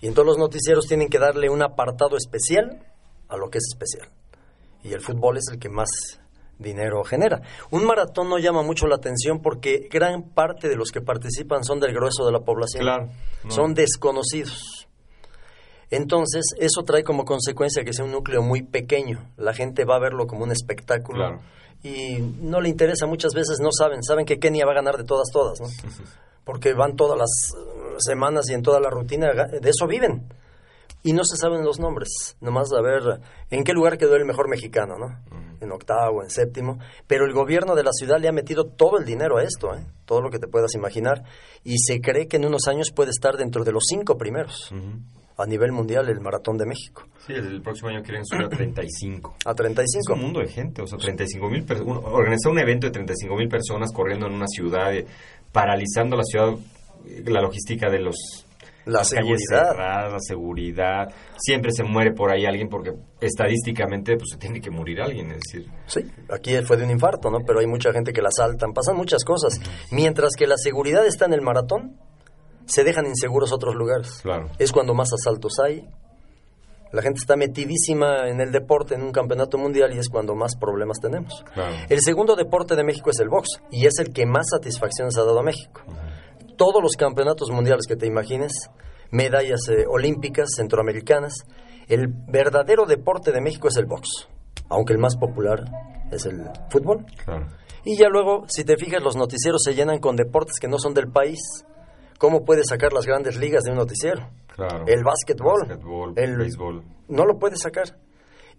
[0.00, 2.84] Y entonces los noticieros tienen que darle un apartado especial
[3.28, 4.10] a lo que es especial.
[4.82, 6.20] Y el fútbol es el que más
[6.58, 7.42] dinero genera.
[7.70, 11.80] Un maratón no llama mucho la atención porque gran parte de los que participan son
[11.80, 12.82] del grueso de la población.
[12.82, 13.08] Claro,
[13.44, 13.50] no.
[13.50, 14.83] Son desconocidos.
[15.90, 19.30] Entonces, eso trae como consecuencia que sea un núcleo muy pequeño.
[19.36, 21.18] La gente va a verlo como un espectáculo.
[21.18, 21.40] Claro.
[21.82, 24.02] Y no le interesa, muchas veces no saben.
[24.02, 25.68] Saben que Kenia va a ganar de todas, todas, ¿no?
[26.44, 30.26] Porque van todas las eh, semanas y en toda la rutina, de eso viven.
[31.02, 32.36] Y no se saben los nombres.
[32.40, 33.20] Nomás a ver
[33.50, 35.18] en qué lugar quedó el mejor mexicano, ¿no?
[35.60, 36.78] En octavo, en séptimo.
[37.06, 39.84] Pero el gobierno de la ciudad le ha metido todo el dinero a esto, ¿eh?
[40.06, 41.24] Todo lo que te puedas imaginar.
[41.62, 44.72] Y se cree que en unos años puede estar dentro de los cinco primeros
[45.36, 47.06] a nivel mundial el Maratón de México.
[47.26, 49.36] Sí, el próximo año quieren subir a 35.
[49.46, 50.12] A Es 35.
[50.14, 51.98] un mundo de gente, o sea, 35 mil personas.
[52.04, 55.06] Organizar un evento de 35 mil personas corriendo en una ciudad, eh,
[55.50, 56.50] paralizando la ciudad,
[57.06, 58.16] eh, la logística de los.
[58.86, 59.70] La las calles seguridad.
[59.70, 61.14] cerradas, la seguridad.
[61.38, 65.40] Siempre se muere por ahí alguien porque estadísticamente pues se tiene que morir alguien, es
[65.40, 65.70] decir.
[65.86, 67.38] Sí, aquí fue de un infarto, ¿no?
[67.46, 69.58] Pero hay mucha gente que la asaltan, pasan muchas cosas.
[69.90, 71.96] Mientras que la seguridad está en el maratón,
[72.66, 74.20] se dejan inseguros otros lugares.
[74.22, 74.50] Claro.
[74.58, 75.88] Es cuando más asaltos hay.
[76.92, 80.56] La gente está metidísima en el deporte, en un campeonato mundial, y es cuando más
[80.56, 81.44] problemas tenemos.
[81.52, 81.74] Claro.
[81.88, 85.24] El segundo deporte de México es el box, y es el que más satisfacciones ha
[85.24, 85.82] dado a México.
[86.56, 88.70] Todos los campeonatos mundiales que te imagines,
[89.10, 91.34] medallas eh, olímpicas, centroamericanas.
[91.88, 94.28] El verdadero deporte de México es el box,
[94.68, 95.64] aunque el más popular
[96.12, 97.04] es el fútbol.
[97.24, 97.46] Claro.
[97.84, 100.94] Y ya luego, si te fijas, los noticieros se llenan con deportes que no son
[100.94, 101.40] del país.
[102.18, 104.28] ¿Cómo puedes sacar las grandes ligas de un noticiero?
[104.54, 104.84] Claro.
[104.86, 105.66] El básquetbol.
[105.68, 106.82] Básquetbol, el béisbol.
[107.08, 107.96] No lo puedes sacar.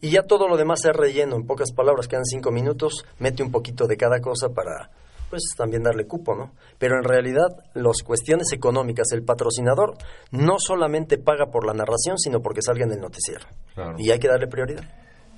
[0.01, 1.36] Y ya todo lo demás es relleno.
[1.36, 3.06] En pocas palabras, quedan cinco minutos.
[3.20, 4.91] Mete un poquito de cada cosa para,
[5.30, 6.51] pues, también darle cupo, ¿no?
[6.78, 9.93] Pero en realidad, las cuestiones económicas, el patrocinador
[10.32, 13.45] no solamente paga por la narración, sino porque salga en el noticiero.
[13.74, 13.95] Claro.
[13.97, 14.84] Y hay que darle prioridad.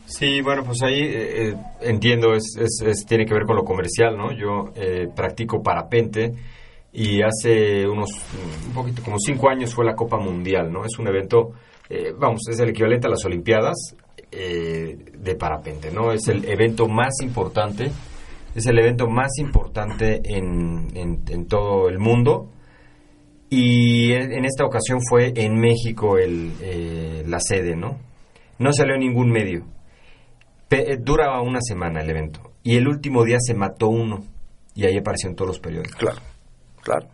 [0.07, 3.63] Sí, bueno, pues ahí eh, eh, entiendo, es, es- es- tiene que ver con lo
[3.63, 4.31] comercial, ¿no?
[4.31, 6.31] Yo eh, practico parapente
[6.99, 8.09] y hace unos,
[8.67, 10.83] un poquito, como cinco años fue la Copa Mundial, ¿no?
[10.83, 11.51] Es un evento,
[11.89, 13.95] eh, vamos, es el equivalente a las Olimpiadas
[14.31, 16.11] eh, de parapente, ¿no?
[16.11, 17.91] Es el evento más importante,
[18.55, 22.49] es el evento más importante en, en- todo el mundo
[23.49, 27.99] y en esta ocasión fue en México el, eh, la sede, ¿no?
[28.59, 29.65] No salió ningún medio.
[30.71, 32.41] Eh, duraba una semana el evento.
[32.63, 34.23] Y el último día se mató uno.
[34.75, 35.95] Y ahí apareció en todos los periódicos.
[35.95, 36.17] Claro,
[36.87, 37.07] claro.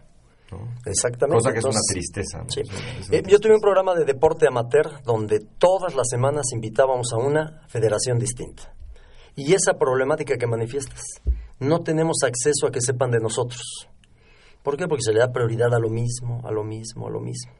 [0.51, 0.67] ¿no?
[0.85, 1.37] Exactamente.
[1.39, 2.37] Cosa que es una tristeza.
[2.43, 2.49] ¿no?
[2.49, 2.61] Sí.
[2.61, 6.07] Es una- es una Eh, yo tuve un programa de deporte amateur donde todas las
[6.09, 8.73] semanas invitábamos a una federación distinta.
[9.35, 11.01] Y esa problemática que manifiestas,
[11.59, 13.89] no tenemos acceso a que sepan de nosotros.
[14.61, 14.87] ¿Por qué?
[14.87, 17.51] Porque se le da prioridad a lo mismo, a lo mismo, a lo mismo.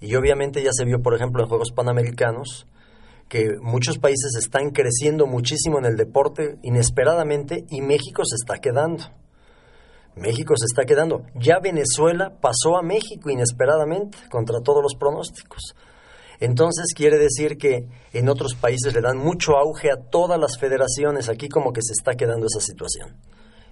[0.00, 2.66] Y obviamente ya se vio, por ejemplo, en Juegos Panamericanos,
[3.28, 9.04] que muchos países están creciendo muchísimo en el deporte inesperadamente y México se está quedando.
[10.16, 11.22] México se está quedando.
[11.34, 15.74] Ya Venezuela pasó a México inesperadamente contra todos los pronósticos.
[16.40, 21.28] Entonces quiere decir que en otros países le dan mucho auge a todas las federaciones.
[21.28, 23.16] Aquí como que se está quedando esa situación.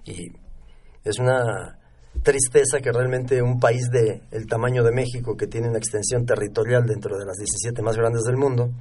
[0.05, 0.31] Y
[1.03, 1.79] es una
[2.23, 6.85] tristeza que realmente un país de el tamaño de México, que tiene una extensión territorial
[6.85, 8.71] dentro de las 17 más grandes del mundo,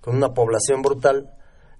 [0.00, 1.30] con una población brutal,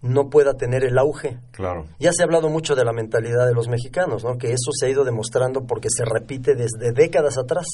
[0.01, 1.87] no pueda tener el auge Claro.
[1.99, 4.39] ya se ha hablado mucho de la mentalidad de los mexicanos, ¿no?
[4.39, 7.67] que eso se ha ido demostrando porque se repite desde décadas atrás.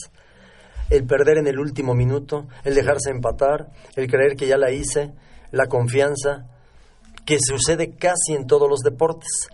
[0.91, 5.13] El perder en el último minuto, el dejarse empatar, el creer que ya la hice,
[5.51, 6.47] la confianza,
[7.25, 9.49] que sucede casi en todos los deportes.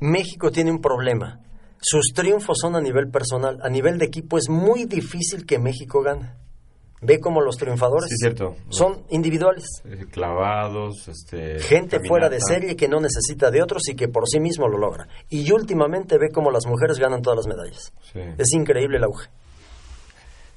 [0.00, 1.40] México tiene un problema.
[1.80, 3.58] Sus triunfos son a nivel personal.
[3.62, 6.32] A nivel de equipo es muy difícil que México gane.
[7.04, 8.56] Ve como los triunfadores Sí, cierto.
[8.70, 9.64] son individuales.
[9.84, 11.58] Eh, Clavados, este...
[11.60, 14.78] Gente fuera de serie que no necesita de otros y que por sí mismo lo
[14.78, 15.06] logra.
[15.28, 17.92] Y últimamente ve cómo las mujeres ganan todas las medallas.
[18.12, 18.20] Sí.
[18.38, 19.28] Es increíble el auge.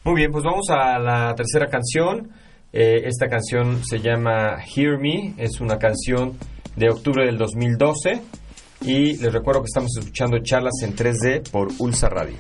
[0.04, 2.32] Muy bien, pues vamos a la tercera canción.
[2.72, 6.38] Eh, esta canción se llama Hear Me, es una canción
[6.76, 8.22] de octubre del 2012
[8.82, 12.36] y les recuerdo que estamos escuchando charlas en 3D por Ulsa Radio.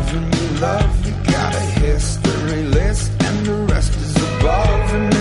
[0.00, 5.19] above, and you love, you got a history list, and the rest is above.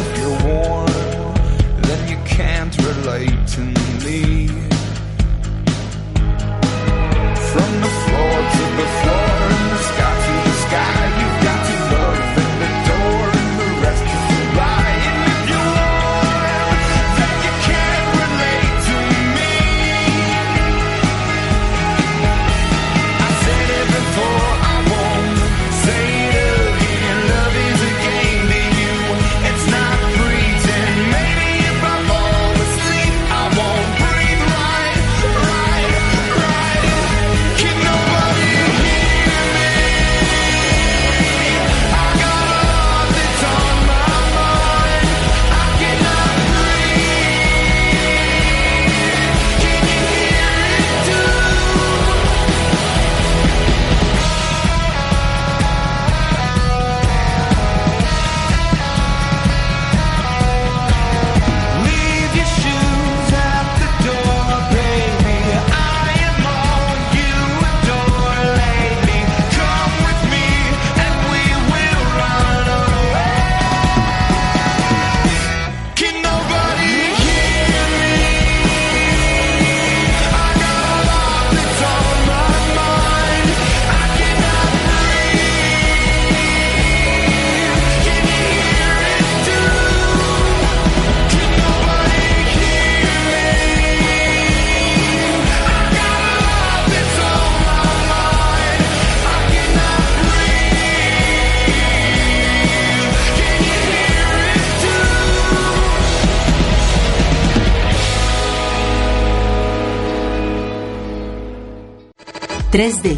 [112.72, 113.18] 3D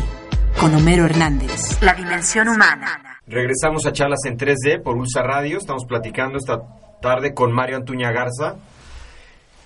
[0.59, 1.81] con Homero Hernández.
[1.81, 3.19] La dimensión humana.
[3.27, 5.57] Regresamos a charlas en 3D por Ulsa Radio.
[5.57, 6.59] Estamos platicando esta
[7.01, 8.55] tarde con Mario Antuña Garza.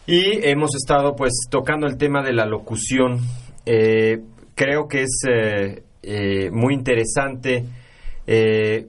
[0.07, 3.19] Y hemos estado pues tocando el tema de la locución.
[3.65, 4.19] Eh,
[4.55, 7.65] creo que es eh, eh, muy interesante.
[8.27, 8.87] Eh,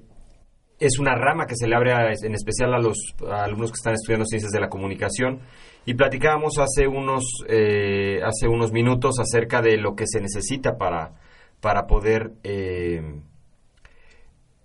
[0.79, 2.99] es una rama que se le abre a- en especial a los
[3.31, 5.41] a alumnos que están estudiando ciencias de la comunicación.
[5.87, 11.13] Y platicábamos hace unos, eh, hace unos minutos acerca de lo que se necesita para,
[11.61, 13.01] para poder eh,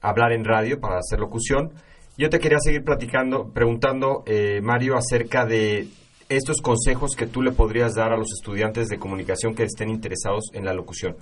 [0.02, 1.74] hablar en radio, para hacer locución.
[2.18, 5.88] Yo te quería seguir platicando, preguntando, eh, Mario, acerca de
[6.28, 10.46] estos consejos que tú le podrías dar a los estudiantes de comunicación que estén interesados
[10.54, 11.18] en la locución.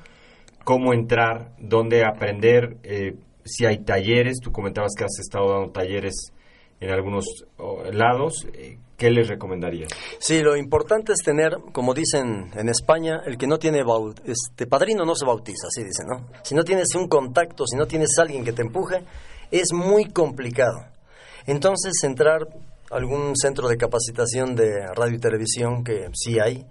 [0.63, 6.31] Cómo entrar, dónde aprender, eh, si hay talleres, tú comentabas que has estado dando talleres
[6.79, 7.25] en algunos
[7.57, 8.47] oh, lados,
[8.99, 9.89] ¿qué les recomendarías?
[10.19, 13.83] Sí, lo importante es tener, como dicen en España, el que no tiene
[14.25, 16.27] este padrino no se bautiza, así dicen, ¿no?
[16.43, 19.03] Si no tienes un contacto, si no tienes alguien que te empuje,
[19.49, 20.85] es muy complicado.
[21.47, 22.41] Entonces, entrar
[22.91, 26.65] a algún centro de capacitación de radio y televisión, que sí hay,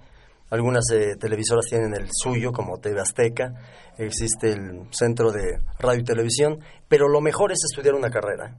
[0.50, 3.54] algunas eh, televisoras tienen el suyo, como TV Azteca,
[3.96, 8.56] existe el centro de radio y televisión, pero lo mejor es estudiar una carrera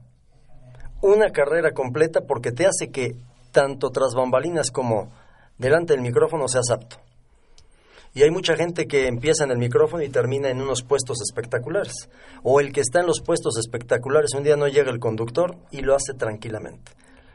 [1.02, 3.16] una carrera completa porque te hace que
[3.52, 5.12] tanto tras bambalinas como
[5.58, 6.96] delante del micrófono seas apto.
[8.12, 12.08] Y hay mucha gente que empieza en el micrófono y termina en unos puestos espectaculares.
[12.42, 15.82] O el que está en los puestos espectaculares, un día no llega el conductor y
[15.82, 16.90] lo hace tranquilamente.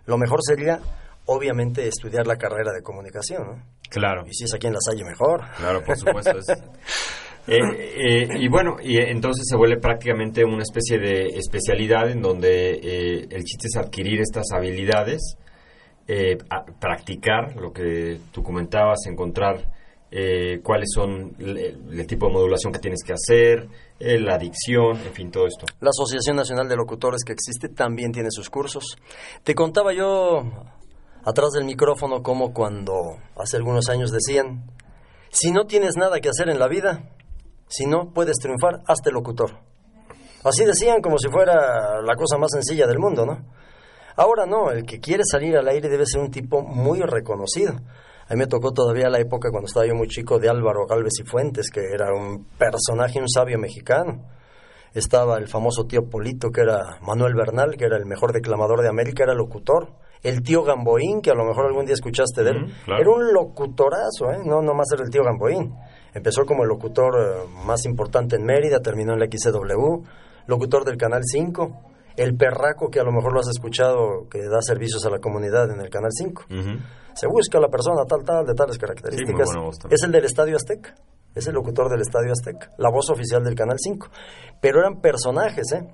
[0.05, 0.80] Lo mejor sería,
[1.28, 3.43] obviamente, estudiar la carrera de comunicación.
[3.47, 3.63] ¿no?
[3.89, 4.24] Claro.
[4.28, 5.43] Y si es aquí en la Salle, mejor.
[5.57, 6.38] Claro, por supuesto.
[6.39, 6.45] es-
[7.47, 12.72] Eh, eh, y bueno, y entonces se vuelve prácticamente una especie de especialidad en donde
[12.72, 15.36] eh, el chiste es adquirir estas habilidades,
[16.08, 16.38] eh,
[16.80, 19.72] practicar lo que tú comentabas, encontrar
[20.12, 23.68] eh, cuáles son el, tipo de modulación que tienes que hacer,
[23.99, 25.66] eh, la adicción, en fin, todo esto.
[25.82, 28.97] La Asociación Nacional de Locutores que existe también tiene sus cursos.
[29.43, 30.43] Te contaba yo
[31.24, 34.72] atrás del micrófono como cuando hace algunos años decían,
[35.32, 37.10] si no tienes nada que hacer en la vida,
[37.68, 39.58] si no puedes triunfar, hazte locutor.
[40.43, 43.43] Así decían como si fuera la cosa más sencilla del mundo, ¿no?
[44.18, 47.74] Ahora no, el que quiere salir al aire debe ser un tipo muy reconocido.
[48.28, 51.13] A mí me tocó todavía la época cuando estaba yo muy chico de Álvaro Galvez
[51.20, 54.24] y Fuentes, que era un personaje, un sabio mexicano.
[54.93, 58.88] Estaba el famoso tío Polito, que era Manuel Bernal, que era el mejor declamador de
[58.88, 59.89] América, era locutor.
[60.24, 63.01] El tío Gamboín, que a lo mejor algún día escuchaste de él, claro.
[63.01, 64.39] era un locutorazo, ¿eh?
[64.43, 65.76] No nomás era el tío Gamboín.
[66.13, 70.03] Empezó como el locutor eh, más importante en Mérida, terminó en la XCW,
[70.47, 71.95] locutor del Canal 5.
[72.18, 75.70] El perraco, que a lo mejor lo has escuchado, que da servicios a la comunidad
[75.72, 76.43] en el Canal 5.
[76.49, 76.80] Ujú.
[77.13, 79.49] Se busca la persona tal, tal, de tales características.
[79.55, 80.95] voz es el del Estadio Azteca.
[81.34, 82.72] Es el locutor del Estadio Azteca.
[82.78, 84.07] La voz oficial del Canal 5.
[84.61, 85.86] Pero eran personajes, ¿eh?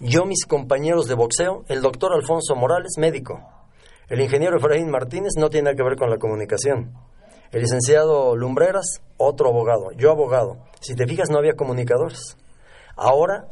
[0.00, 3.40] Yo, mis compañeros de boxeo, el doctor Alfonso Morales, médico.
[4.08, 6.92] El ingeniero Efraín Martínez no tiene nada que ver con la comunicación.
[7.52, 9.92] El licenciado Lumbreras, otro abogado.
[9.92, 10.58] Yo abogado.
[10.80, 12.36] Si te fijas, no había comunicadores.
[12.96, 13.46] Ahora,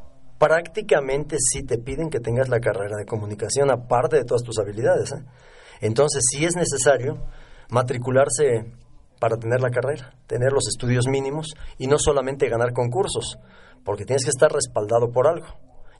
[0.46, 5.12] prácticamente sí te piden que tengas la carrera de comunicación, aparte de todas tus habilidades.
[5.12, 5.22] ¿eh?
[5.80, 7.18] Entonces, sí es necesario
[7.70, 8.64] matricularse
[9.20, 13.38] para tener la carrera, tener los estudios mínimos y no solamente ganar concursos,
[13.84, 15.46] porque tienes que estar respaldado por algo.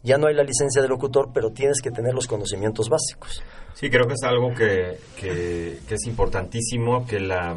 [0.03, 3.41] Ya no hay la licencia de locutor, pero tienes que tener los conocimientos básicos.
[3.75, 7.57] Sí, creo que es algo que, que- que es importantísimo que la,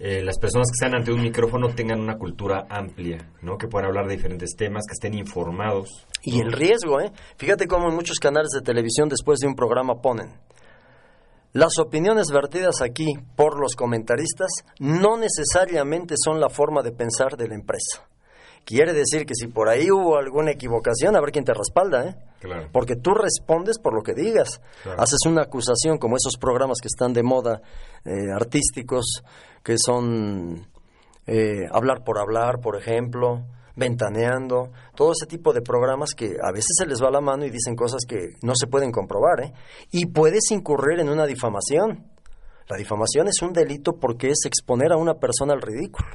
[0.00, 3.58] eh, las personas que están ante un micrófono tengan una cultura amplia, ¿no?
[3.58, 6.06] Que puedan hablar de diferentes temas, que estén informados.
[6.22, 7.10] Y el riesgo, ¿eh?
[7.36, 10.38] Fíjate cómo en muchos canales de televisión después de un programa ponen.
[11.52, 17.48] Las opiniones vertidas aquí por los comentaristas no necesariamente son la forma de pensar de
[17.48, 18.06] la empresa.
[18.68, 22.16] Quiere decir que si por ahí hubo alguna equivocación, a ver quién te respalda, ¿eh?
[22.38, 22.68] Claro.
[22.70, 24.60] Porque tú respondes por lo que digas.
[24.82, 25.00] Claro.
[25.00, 27.62] Haces una acusación como esos programas que están de moda,
[28.04, 29.24] eh, artísticos,
[29.62, 30.66] que son
[31.26, 36.76] eh, hablar por hablar, por ejemplo, ventaneando, todo ese tipo de programas que a veces
[36.76, 39.52] se les va la mano y dicen cosas que no se pueden comprobar, ¿eh?
[39.92, 42.04] Y puedes incurrir en una difamación.
[42.68, 46.10] La difamación es un delito porque es exponer a una persona al ridículo.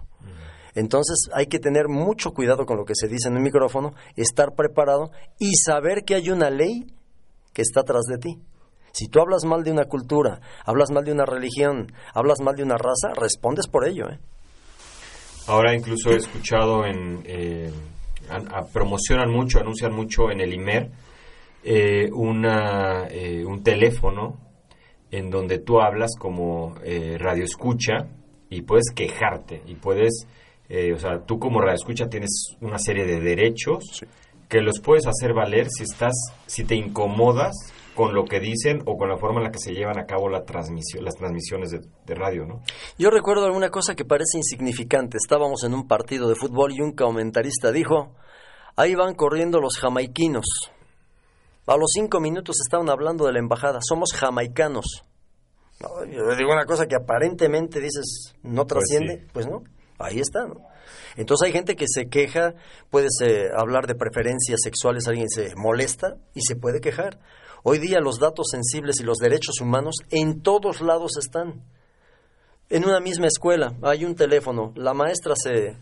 [0.76, 4.56] Entonces hay que tener mucho cuidado con lo que se dice en un micrófono, estar
[4.56, 6.88] preparado y saber que hay una ley
[7.54, 8.40] que está atrás de ti.
[8.92, 12.64] Si tú hablas mal de una cultura, hablas mal de una religión, hablas mal de
[12.64, 14.10] una raza, respondes por ello.
[14.10, 14.20] ¿eh?
[15.48, 17.24] Ahora incluso he escuchado en...
[17.26, 17.72] eh,
[18.72, 20.92] promocionan mucho, anuncian mucho en el IMER
[21.64, 24.38] eh, una, eh, un teléfono
[25.12, 28.08] en donde tú hablas como eh, radio escucha
[28.50, 30.28] y puedes quejarte y puedes
[30.70, 34.04] eh, o sea, tú como radioescucha tienes una serie de derechos
[34.50, 36.14] que los puedes hacer valer si estás,
[36.46, 37.56] si te incomodas
[37.96, 40.30] con lo que dicen o con la forma en la que se llevan a cabo
[40.30, 42.62] la transmisión, las transmisiones de, de radio, ¿no?
[42.98, 45.18] Yo recuerdo alguna cosa que parece insignificante.
[45.18, 48.16] Estábamos en un partido de fútbol y un comentarista dijo,
[48.76, 50.46] ahí van corriendo los jamaiquinos.
[51.66, 55.04] A los cinco minutos estaban hablando de la embajada, somos jamaicanos.
[55.80, 59.28] No, yo digo una cosa que aparentemente dices, no trasciende, sí.
[59.34, 59.64] pues, no,
[60.04, 60.68] ahí está, ¿no?
[61.16, 62.54] Entonces hay gente que se queja,
[62.90, 67.20] puedes eh, hablar de preferencias sexuales, alguien se molesta y se puede quejar.
[67.64, 71.64] Hoy día los datos sensibles y los derechos humanos en todos lados están.
[72.70, 75.78] En una misma escuela hay un teléfono, la maestra se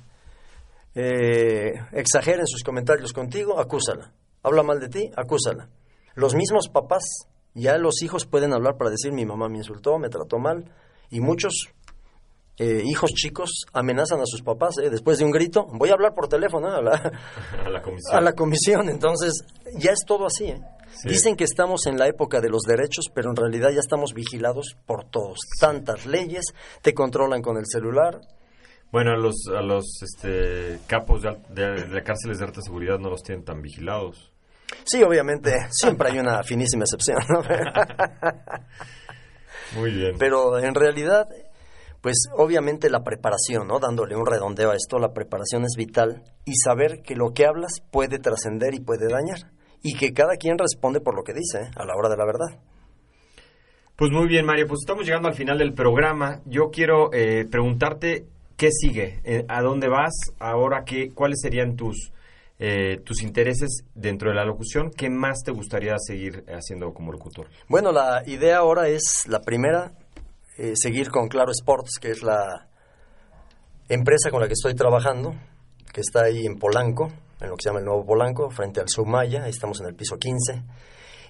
[0.94, 4.14] eh, exagera en sus comentarios contigo, acúsala.
[4.44, 5.70] Habla mal de ti, acúsala.
[6.16, 7.04] Los mismos papás,
[7.54, 10.66] ya los hijos pueden hablar para decir mi mamá me insultó, me trató mal,
[11.10, 11.70] y muchos
[12.58, 15.68] eh, hijos chicos amenazan a sus papás eh, después de un grito.
[15.74, 17.12] Voy a hablar por teléfono eh, a, la,
[17.66, 18.16] a la comisión.
[18.16, 18.90] a la comisión.
[18.90, 19.44] Entonces,
[19.78, 20.46] ya es todo así.
[20.46, 20.62] ¿eh?
[20.94, 21.10] Sí.
[21.10, 24.76] Dicen que estamos en la época de los derechos, pero en realidad ya estamos vigilados
[24.86, 25.40] por todos.
[25.60, 26.46] Tantas leyes,
[26.82, 28.20] te controlan con el celular.
[28.92, 33.10] Bueno, a los, a los este, capos de, de, de cárceles de alta seguridad no
[33.10, 34.34] los tienen tan vigilados.
[34.84, 37.42] Sí, obviamente, siempre hay una finísima excepción, ¿no?
[39.80, 40.16] Muy bien.
[40.18, 41.28] Pero en realidad,
[42.02, 43.80] pues obviamente la preparación, ¿no?
[43.80, 47.82] Dándole un redondeo a esto, la preparación es vital y saber que lo que hablas
[47.92, 49.52] puede trascender y puede dañar.
[49.84, 51.72] Y que cada quien responde por lo que dice, ¿eh?
[51.76, 52.60] a la hora de la verdad.
[53.96, 56.42] Pues muy bien, Mario, pues estamos llegando al final del programa.
[56.46, 58.26] Yo quiero eh, preguntarte
[58.58, 62.12] qué sigue, Eh, a dónde vas, ahora qué, cuáles serían tus
[62.64, 67.48] eh, tus intereses dentro de la locución, qué más te gustaría seguir haciendo como locutor.
[67.68, 69.94] Bueno, la idea ahora es, la primera,
[70.62, 72.68] eh, seguir con Claro Sports, que es la
[73.90, 75.34] empresa con la que estoy trabajando,
[75.92, 78.88] que está ahí en Polanco, en lo que se llama el Nuevo Polanco, frente al
[78.88, 80.62] Sumaya, ahí estamos en el piso 15.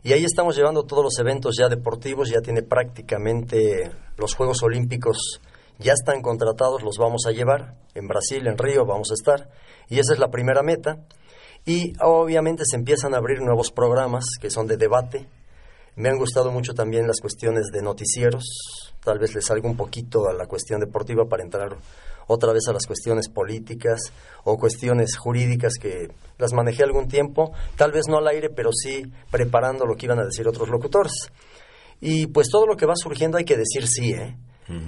[0.03, 5.39] Y ahí estamos llevando todos los eventos ya deportivos, ya tiene prácticamente los Juegos Olímpicos,
[5.79, 7.75] ya están contratados, los vamos a llevar.
[7.95, 9.49] En Brasil, en Río vamos a estar.
[9.87, 10.97] Y esa es la primera meta.
[11.65, 15.25] Y obviamente se empiezan a abrir nuevos programas que son de debate.
[15.95, 18.43] Me han gustado mucho también las cuestiones de noticieros.
[19.03, 21.75] Tal vez les salga un poquito a la cuestión deportiva para entrar
[22.27, 23.99] otra vez a las cuestiones políticas
[24.43, 29.03] o cuestiones jurídicas que las manejé algún tiempo, tal vez no al aire, pero sí
[29.29, 31.13] preparando lo que iban a decir otros locutores.
[31.99, 34.37] Y pues todo lo que va surgiendo hay que decir sí, ¿eh?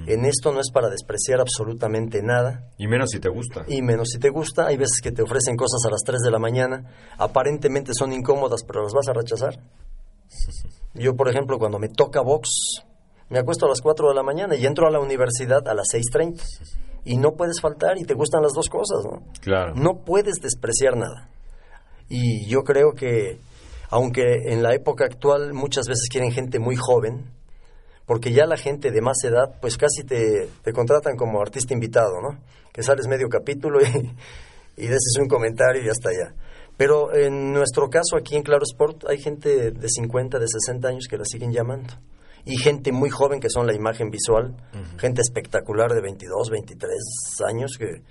[0.08, 3.66] En esto no es para despreciar absolutamente nada, Y menos si te gusta.
[3.68, 4.68] y menos si te gusta.
[4.68, 6.86] Hay veces que te ofrecen cosas a las 3 de la mañana,
[7.18, 9.60] aparentemente son incómodas, pero las vas a rechazar.
[10.94, 12.84] Yo, por ejemplo, cuando me toca box,
[13.30, 15.88] me acuesto a las 4 de la mañana y entro a la universidad a las
[15.94, 16.42] 6.30.
[17.06, 19.24] Y no puedes faltar y te gustan las dos cosas, ¿no?
[19.42, 19.74] Claro.
[19.76, 21.30] No puedes despreciar nada.
[22.10, 23.40] Y yo creo que,
[23.90, 27.26] aunque en la época actual muchas veces quieren gente muy joven,
[28.06, 32.22] porque ya la gente de más edad, pues casi te, te contratan como artista invitado,
[32.22, 32.38] ¿no?
[32.72, 33.86] Que sales medio capítulo y,
[34.78, 36.36] y dices un comentario y ya está ya.
[36.78, 41.08] Pero en nuestro caso aquí en Claro Sport hay gente de 50, de 60 años
[41.10, 41.94] que la siguen llamando.
[42.46, 44.56] Y gente muy joven que son la imagen visual,
[44.98, 46.92] gente espectacular de 22, 23
[47.48, 48.02] años que,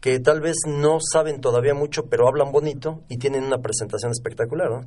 [0.00, 4.68] que tal vez no saben todavía mucho, pero hablan bonito y tienen una presentación espectacular,
[4.70, 4.80] ¿no?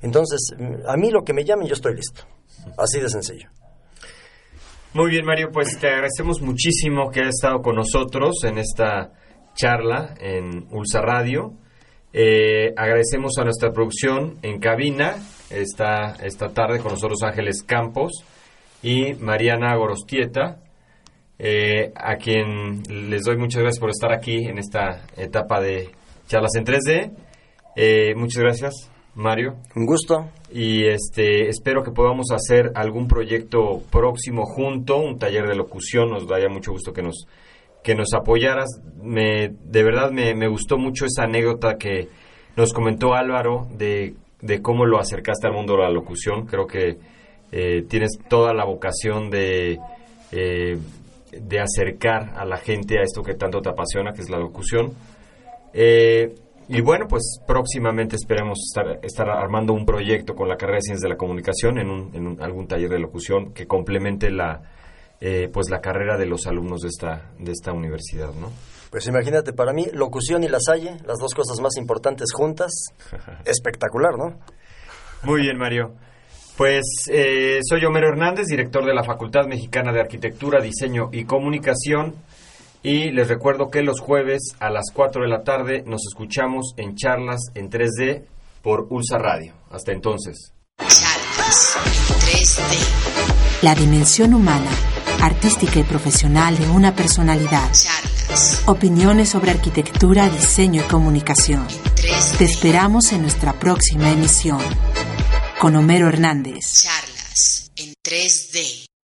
[0.00, 0.54] Entonces,
[0.86, 2.22] a mí lo que me llamen, yo estoy listo.
[2.78, 3.48] Así de sencillo.
[4.94, 9.12] Muy bien, Mario, pues te agradecemos muchísimo que hayas estado con nosotros en esta
[9.54, 11.52] charla en Ulsa Radio.
[12.18, 15.16] Eh, agradecemos a nuestra producción en cabina.
[15.50, 18.24] Está esta tarde con nosotros Ángeles Campos
[18.82, 20.56] y Mariana Gorostieta,
[21.38, 25.90] eh, a quien les doy muchas gracias por estar aquí en esta etapa de
[26.26, 27.10] charlas en 3D.
[27.76, 29.56] Eh, muchas gracias, Mario.
[29.74, 30.30] Un gusto.
[30.50, 36.08] Y este espero que podamos hacer algún proyecto próximo junto, un taller de locución.
[36.08, 37.26] Nos daría mucho gusto que nos
[37.86, 38.68] que nos apoyaras.
[39.00, 42.08] Me, de verdad me, me gustó mucho esa anécdota que
[42.56, 46.46] nos comentó Álvaro de, de cómo lo acercaste al mundo de la locución.
[46.46, 46.96] Creo que
[47.52, 49.78] eh, tienes toda la vocación de,
[50.32, 50.76] eh,
[51.30, 54.92] de acercar a la gente a esto que tanto te apasiona, que es la locución.
[55.72, 56.34] Eh,
[56.68, 61.02] y bueno, pues próximamente esperemos estar, estar armando un proyecto con la carrera de Ciencias
[61.02, 64.62] de la Comunicación en, un, en un- algún taller de locución que complemente la,
[65.20, 68.50] eh, pues la carrera de los alumnos de esta, de esta universidad, ¿no?
[68.90, 72.72] Pues imagínate, para mí, locución y la salle, las dos cosas más importantes juntas,
[73.44, 74.38] espectacular, ¿no?
[75.22, 75.94] Muy bien, Mario.
[76.56, 82.14] Pues eh, soy Homero Hernández, director de la Facultad Mexicana de Arquitectura, Diseño y Comunicación.
[82.82, 86.94] Y les recuerdo que los jueves a las 4 de la tarde nos escuchamos en
[86.94, 88.24] charlas en 3D
[88.62, 89.54] por Ulsa Radio.
[89.70, 90.54] Hasta entonces.
[90.78, 93.62] Charlas en 3D.
[93.62, 94.70] La dimensión humana,
[95.22, 97.70] artística y profesional de una personalidad.
[97.72, 98.62] Charlas.
[98.66, 101.66] Opiniones sobre arquitectura, diseño y comunicación.
[101.94, 102.38] 3D.
[102.38, 104.60] Te esperamos en nuestra próxima emisión.
[105.60, 106.82] Con Homero Hernández.
[106.82, 108.95] Charlas en 3D.